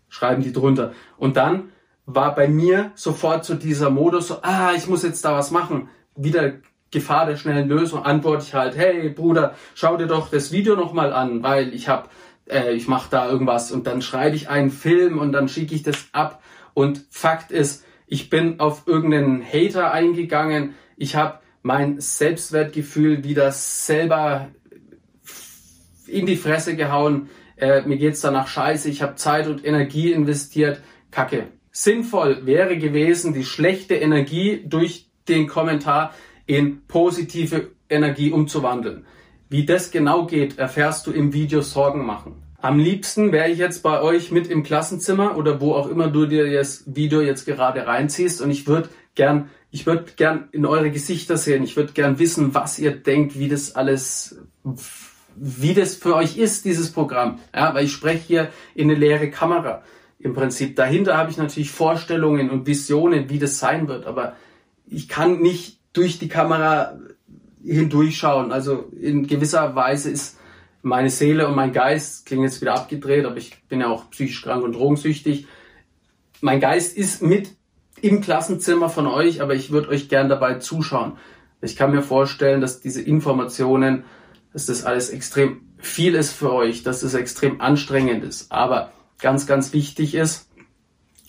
schreiben 0.10 0.42
die 0.42 0.52
drunter. 0.52 0.94
Und 1.18 1.38
dann 1.38 1.70
war 2.14 2.36
bei 2.36 2.48
mir 2.48 2.92
sofort 2.96 3.46
so 3.46 3.56
dieser 3.56 3.90
Modus, 3.90 4.28
so, 4.28 4.38
ah, 4.42 4.74
ich 4.76 4.88
muss 4.88 5.04
jetzt 5.04 5.24
da 5.24 5.36
was 5.36 5.52
machen. 5.52 5.90
Wieder 6.16 6.54
Gefahr 6.92 7.26
der 7.26 7.38
schnellen 7.38 7.70
Lösung, 7.70 8.04
antworte 8.04 8.44
ich 8.48 8.54
halt, 8.54 8.76
hey 8.76 9.10
Bruder, 9.10 9.56
schau 9.76 9.96
dir 9.98 10.08
doch 10.08 10.30
das 10.30 10.52
Video 10.52 10.76
nochmal 10.76 11.14
an, 11.14 11.44
weil 11.44 11.74
ich 11.74 11.88
hab, 11.88 12.10
äh, 12.50 12.74
ich 12.74 12.88
mache 12.88 13.10
da 13.12 13.30
irgendwas 13.30 13.72
und 13.72 13.86
dann 13.86 14.02
schreibe 14.02 14.36
ich 14.36 14.50
einen 14.50 14.72
Film 14.72 15.20
und 15.20 15.32
dann 15.32 15.48
schicke 15.48 15.76
ich 15.76 15.84
das 15.84 16.08
ab. 16.12 16.42
Und 16.74 17.06
Fakt 17.12 17.52
ist, 17.52 17.86
ich 18.08 18.30
bin 18.30 18.60
auf 18.60 18.84
irgendeinen 18.88 19.44
Hater 19.44 19.92
eingegangen. 19.92 20.74
Ich 20.98 21.16
habe 21.16 21.40
mein 21.62 22.00
Selbstwertgefühl 22.00 23.24
wieder 23.24 23.52
selber 23.52 24.48
in 26.08 26.26
die 26.26 26.38
Fresse 26.38 26.76
gehauen 26.76 27.30
äh, 27.60 27.82
mir 27.82 27.98
geht's 27.98 28.22
danach 28.22 28.48
scheiße, 28.48 28.90
ich 28.90 29.02
habe 29.02 29.16
Zeit 29.16 29.48
und 29.48 29.66
Energie 29.66 30.12
investiert, 30.12 30.82
kacke. 31.12 31.48
Sinnvoll 31.72 32.46
wäre 32.46 32.78
gewesen, 32.78 33.34
die 33.34 33.46
schlechte 33.46 33.96
Energie 33.96 34.64
durch 34.66 35.10
den 35.28 35.48
Kommentar 35.48 36.14
in 36.46 36.82
positive 36.88 37.72
Energie 37.90 38.32
umzuwandeln. 38.32 39.06
Wie 39.50 39.66
das 39.66 39.92
genau 39.92 40.26
geht, 40.26 40.58
erfährst 40.58 41.08
du 41.08 41.12
im 41.12 41.34
Video 41.34 41.62
Sorgen 41.62 42.06
machen. 42.06 42.44
Am 42.62 42.78
liebsten 42.78 43.32
wäre 43.32 43.50
ich 43.50 43.58
jetzt 43.58 43.84
bei 43.84 44.02
euch 44.02 44.32
mit 44.32 44.48
im 44.48 44.64
Klassenzimmer 44.64 45.38
oder 45.38 45.62
wo 45.62 45.74
auch 45.74 45.90
immer 45.90 46.10
du 46.10 46.26
dir 46.26 46.52
das 46.52 46.84
Video 46.88 47.22
jetzt 47.22 47.46
gerade 47.46 47.88
reinziehst 47.88 48.42
und 48.42 48.52
ich 48.52 48.68
würde 48.68 48.90
gern, 49.16 49.50
ich 49.72 49.86
würde 49.86 50.12
gern 50.16 50.50
in 50.52 50.66
eure 50.66 50.92
Gesichter 50.92 51.38
sehen. 51.38 51.64
Ich 51.64 51.78
würde 51.78 51.94
gern 51.94 52.20
wissen, 52.20 52.54
was 52.54 52.78
ihr 52.78 52.92
denkt, 52.92 53.40
wie 53.40 53.48
das 53.48 53.76
alles 53.76 54.40
wie 55.42 55.74
das 55.74 55.96
für 55.96 56.16
euch 56.16 56.38
ist, 56.38 56.66
dieses 56.66 56.92
Programm. 56.92 57.40
Ja, 57.56 57.74
weil 57.74 57.86
ich 57.86 57.94
spreche 57.94 58.24
hier 58.26 58.50
in 58.76 58.90
eine 58.90 59.00
leere 59.00 59.30
Kamera. 59.30 59.84
Im 60.20 60.34
Prinzip 60.34 60.76
dahinter 60.76 61.18
habe 61.18 61.32
ich 61.32 61.38
natürlich 61.38 61.72
Vorstellungen 61.72 62.50
und 62.50 62.68
Visionen, 62.68 63.30
wie 63.30 63.40
das 63.40 63.60
sein 63.60 63.88
wird, 63.88 64.06
aber 64.06 64.36
ich 64.86 65.08
kann 65.08 65.40
nicht 65.40 65.80
durch 65.94 66.20
die 66.20 66.28
Kamera 66.28 67.00
hindurchschauen. 67.64 68.52
Also 68.52 68.90
in 69.00 69.28
gewisser 69.28 69.76
Weise 69.76 70.12
ist 70.12 70.38
meine 70.82 71.10
Seele 71.10 71.48
und 71.48 71.56
mein 71.56 71.74
Geist, 71.74 72.26
klingt 72.26 72.44
jetzt 72.44 72.62
wieder 72.62 72.76
abgedreht, 72.76 73.26
aber 73.26 73.38
ich 73.38 73.64
bin 73.68 73.82
ja 73.82 73.88
auch 73.88 74.10
psychisch 74.12 74.42
krank 74.42 74.64
und 74.64 74.74
drogensüchtig. 74.74 75.48
Mein 76.42 76.60
Geist 76.60 76.98
ist 76.98 77.22
mit 77.22 77.56
im 78.02 78.22
Klassenzimmer 78.22 78.90
von 78.90 79.08
euch, 79.08 79.42
aber 79.42 79.56
ich 79.56 79.72
würde 79.72 79.90
euch 79.90 80.10
gern 80.10 80.30
dabei 80.30 80.56
zuschauen. 80.56 81.14
Ich 81.62 81.76
kann 81.76 81.92
mir 81.92 82.02
vorstellen, 82.02 82.62
dass 82.62 82.80
diese 82.80 83.02
Informationen 83.02 84.04
dass 84.54 84.66
das 84.66 84.84
alles 84.84 85.10
extrem 85.10 85.62
viel 85.78 86.16
ist 86.16 86.34
für 86.34 86.52
euch, 86.54 86.84
dass 86.84 87.04
es 87.04 87.14
extrem 87.14 87.62
anstrengend 87.62 88.24
ist. 88.24 88.52
Aber 88.52 88.92
ganz, 89.20 89.46
ganz 89.48 89.74
wichtig 89.74 90.16
ist, 90.16 90.50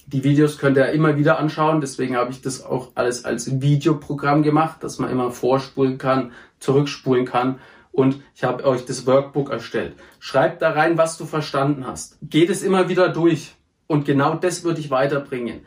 die 0.07 0.25
Videos 0.25 0.59
könnt 0.59 0.77
ihr 0.77 0.91
immer 0.91 1.17
wieder 1.17 1.39
anschauen. 1.39 1.81
Deswegen 1.81 2.17
habe 2.17 2.33
ich 2.33 2.43
das 2.43 2.65
auch 2.65 2.93
alles 2.97 3.25
als 3.25 3.61
Videoprogramm 3.61 4.43
gemacht, 4.43 4.83
dass 4.83 4.99
man 4.99 5.11
immer 5.11 5.31
vorspulen 5.31 5.99
kann, 5.99 6.33
zurückspulen 6.59 7.27
kann. 7.27 7.61
Und 7.93 8.21
ich 8.35 8.43
habe 8.43 8.65
euch 8.65 8.85
das 8.85 9.07
Workbook 9.07 9.51
erstellt. 9.51 9.95
Schreibt 10.19 10.63
da 10.63 10.71
rein, 10.71 10.99
was 10.99 11.17
du 11.17 11.27
verstanden 11.27 11.87
hast. 11.87 12.19
Geht 12.23 12.51
es 12.51 12.63
immer 12.63 12.89
wieder 12.89 13.09
durch. 13.09 13.55
Und 13.87 14.05
genau 14.05 14.35
das 14.35 14.65
würde 14.65 14.81
ich 14.81 14.91
weiterbringen. 14.91 15.67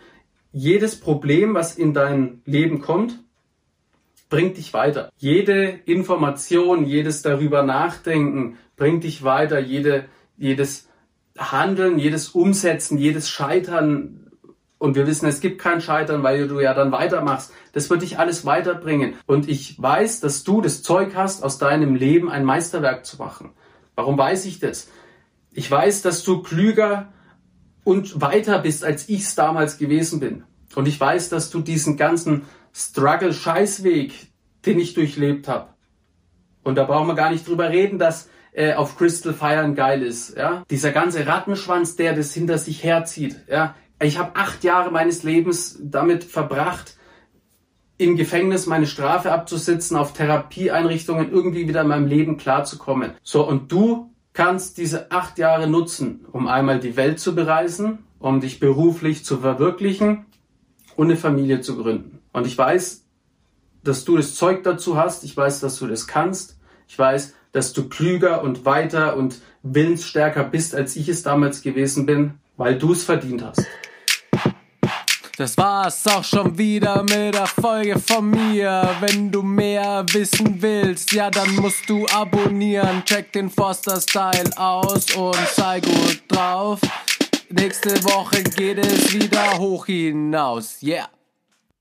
Jedes 0.52 1.00
Problem, 1.00 1.54
was 1.54 1.78
in 1.78 1.94
dein 1.94 2.42
Leben 2.46 2.82
kommt, 2.82 3.20
bringt 4.30 4.58
dich 4.58 4.74
weiter. 4.74 5.10
Jede 5.18 5.68
Information, 5.86 6.86
jedes 6.86 7.22
darüber 7.22 7.64
nachdenken 7.64 8.58
bringt 8.76 9.04
dich 9.04 9.24
weiter. 9.24 9.60
Jede, 9.60 10.06
jedes 10.38 10.90
Handeln, 11.38 11.98
jedes 11.98 12.30
Umsetzen, 12.30 12.98
jedes 12.98 13.30
Scheitern 13.30 14.24
und 14.84 14.96
wir 14.96 15.08
wissen, 15.08 15.28
es 15.28 15.40
gibt 15.40 15.62
kein 15.62 15.80
Scheitern, 15.80 16.24
weil 16.24 16.50
du 16.50 16.60
ja 16.60 16.74
dann 16.74 16.92
weitermachst. 16.92 17.54
Das 17.72 17.90
wird 17.90 18.02
dich 18.02 18.20
alles 18.20 18.46
weiterbringen. 18.46 19.14
Und 19.26 19.48
ich 19.48 19.82
weiß, 19.82 20.20
dass 20.20 20.44
du 20.44 20.60
das 20.60 20.84
Zeug 20.84 21.16
hast, 21.16 21.42
aus 21.42 21.58
deinem 21.58 21.96
Leben 21.96 22.30
ein 22.30 22.44
Meisterwerk 22.44 23.06
zu 23.06 23.16
machen. 23.16 23.52
Warum 23.96 24.18
weiß 24.18 24.46
ich 24.46 24.60
das? 24.60 24.90
Ich 25.54 25.72
weiß, 25.72 26.02
dass 26.02 26.26
du 26.26 26.42
klüger 26.42 27.14
und 27.86 28.20
weiter 28.20 28.60
bist, 28.60 28.84
als 28.84 29.08
ich 29.08 29.22
es 29.22 29.36
damals 29.36 29.78
gewesen 29.78 30.20
bin. 30.20 30.44
Und 30.76 30.88
ich 30.88 31.00
weiß, 31.00 31.30
dass 31.30 31.50
du 31.50 31.62
diesen 31.62 31.96
ganzen 31.96 32.42
Struggle-Scheißweg, 32.74 34.12
den 34.66 34.80
ich 34.80 34.96
durchlebt 34.96 35.48
habe, 35.48 35.70
und 36.64 36.76
da 36.76 36.84
brauchen 36.84 37.08
wir 37.08 37.16
gar 37.16 37.30
nicht 37.32 37.48
drüber 37.48 37.70
reden, 37.70 38.00
dass 38.00 38.30
äh, 38.54 38.74
auf 38.74 38.98
Crystal 38.98 39.34
feiern 39.34 39.76
geil 39.76 40.04
ist. 40.04 40.38
Ja? 40.38 40.64
Dieser 40.70 40.92
ganze 40.92 41.26
Rattenschwanz, 41.26 41.96
der 41.96 42.14
das 42.14 42.34
hinter 42.34 42.58
sich 42.58 42.84
herzieht. 42.84 43.36
Ja? 43.50 43.76
Ich 44.02 44.18
habe 44.18 44.36
acht 44.36 44.64
Jahre 44.64 44.92
meines 44.92 45.24
Lebens 45.24 45.80
damit 45.82 46.24
verbracht, 46.24 46.98
im 47.98 48.16
Gefängnis 48.16 48.66
meine 48.66 48.88
Strafe 48.88 49.32
abzusitzen, 49.32 49.96
auf 49.98 50.14
Therapieeinrichtungen 50.14 51.32
irgendwie 51.32 51.68
wieder 51.68 51.82
in 51.82 51.88
meinem 51.88 52.08
Leben 52.08 52.38
klarzukommen. 52.38 53.12
So, 53.24 53.48
und 53.48 53.72
du 53.72 54.12
kannst 54.34 54.78
diese 54.78 55.12
acht 55.12 55.38
Jahre 55.38 55.68
nutzen, 55.68 56.26
um 56.32 56.48
einmal 56.48 56.80
die 56.80 56.98
Welt 56.98 57.20
zu 57.20 57.36
bereisen, 57.36 58.00
um 58.20 58.42
dich 58.42 58.60
beruflich 58.60 59.24
zu 59.24 59.40
verwirklichen 59.40 60.26
und 60.96 61.08
eine 61.08 61.18
Familie 61.18 61.62
zu 61.62 61.78
gründen. 61.78 62.20
Und 62.34 62.48
ich 62.48 62.58
weiß, 62.58 63.06
dass 63.84 64.06
du 64.06 64.18
das 64.18 64.36
Zeug 64.36 64.64
dazu 64.64 64.98
hast. 64.98 65.24
Ich 65.24 65.36
weiß, 65.36 65.60
dass 65.60 65.78
du 65.78 65.88
das 65.88 66.08
kannst. 66.08 66.58
Ich 66.88 66.98
weiß, 66.98 67.34
dass 67.54 67.72
du 67.72 67.88
klüger 67.88 68.44
und 68.44 68.66
weiter 68.66 69.16
und 69.16 69.40
willensstärker 69.62 70.44
bist, 70.44 70.76
als 70.76 70.98
ich 70.98 71.08
es 71.08 71.24
damals 71.24 71.62
gewesen 71.62 72.06
bin, 72.06 72.34
weil 72.58 72.78
du 72.78 72.92
es 72.92 73.04
verdient 73.04 73.44
hast. 73.44 73.66
Das 75.38 75.58
war's 75.58 76.06
auch 76.06 76.24
schon 76.24 76.58
wieder 76.60 77.02
mit 77.02 77.34
der 77.34 77.48
Folge 77.48 77.98
von 77.98 78.30
mir. 78.30 78.88
Wenn 79.00 79.32
du 79.32 79.42
mehr 79.42 80.06
wissen 80.12 80.62
willst, 80.62 81.12
ja, 81.12 81.32
dann 81.32 81.56
musst 81.56 81.90
du 81.90 82.06
abonnieren. 82.14 83.04
Check 83.04 83.32
den 83.32 83.50
Forster 83.50 84.00
Style 84.00 84.52
aus 84.56 85.10
und 85.16 85.36
sei 85.56 85.80
gut 85.80 86.22
drauf. 86.28 86.80
Nächste 87.50 88.04
Woche 88.04 88.44
geht 88.44 88.78
es 88.78 89.12
wieder 89.14 89.58
hoch 89.58 89.88
hinaus. 89.88 90.78
Yeah. 90.84 91.10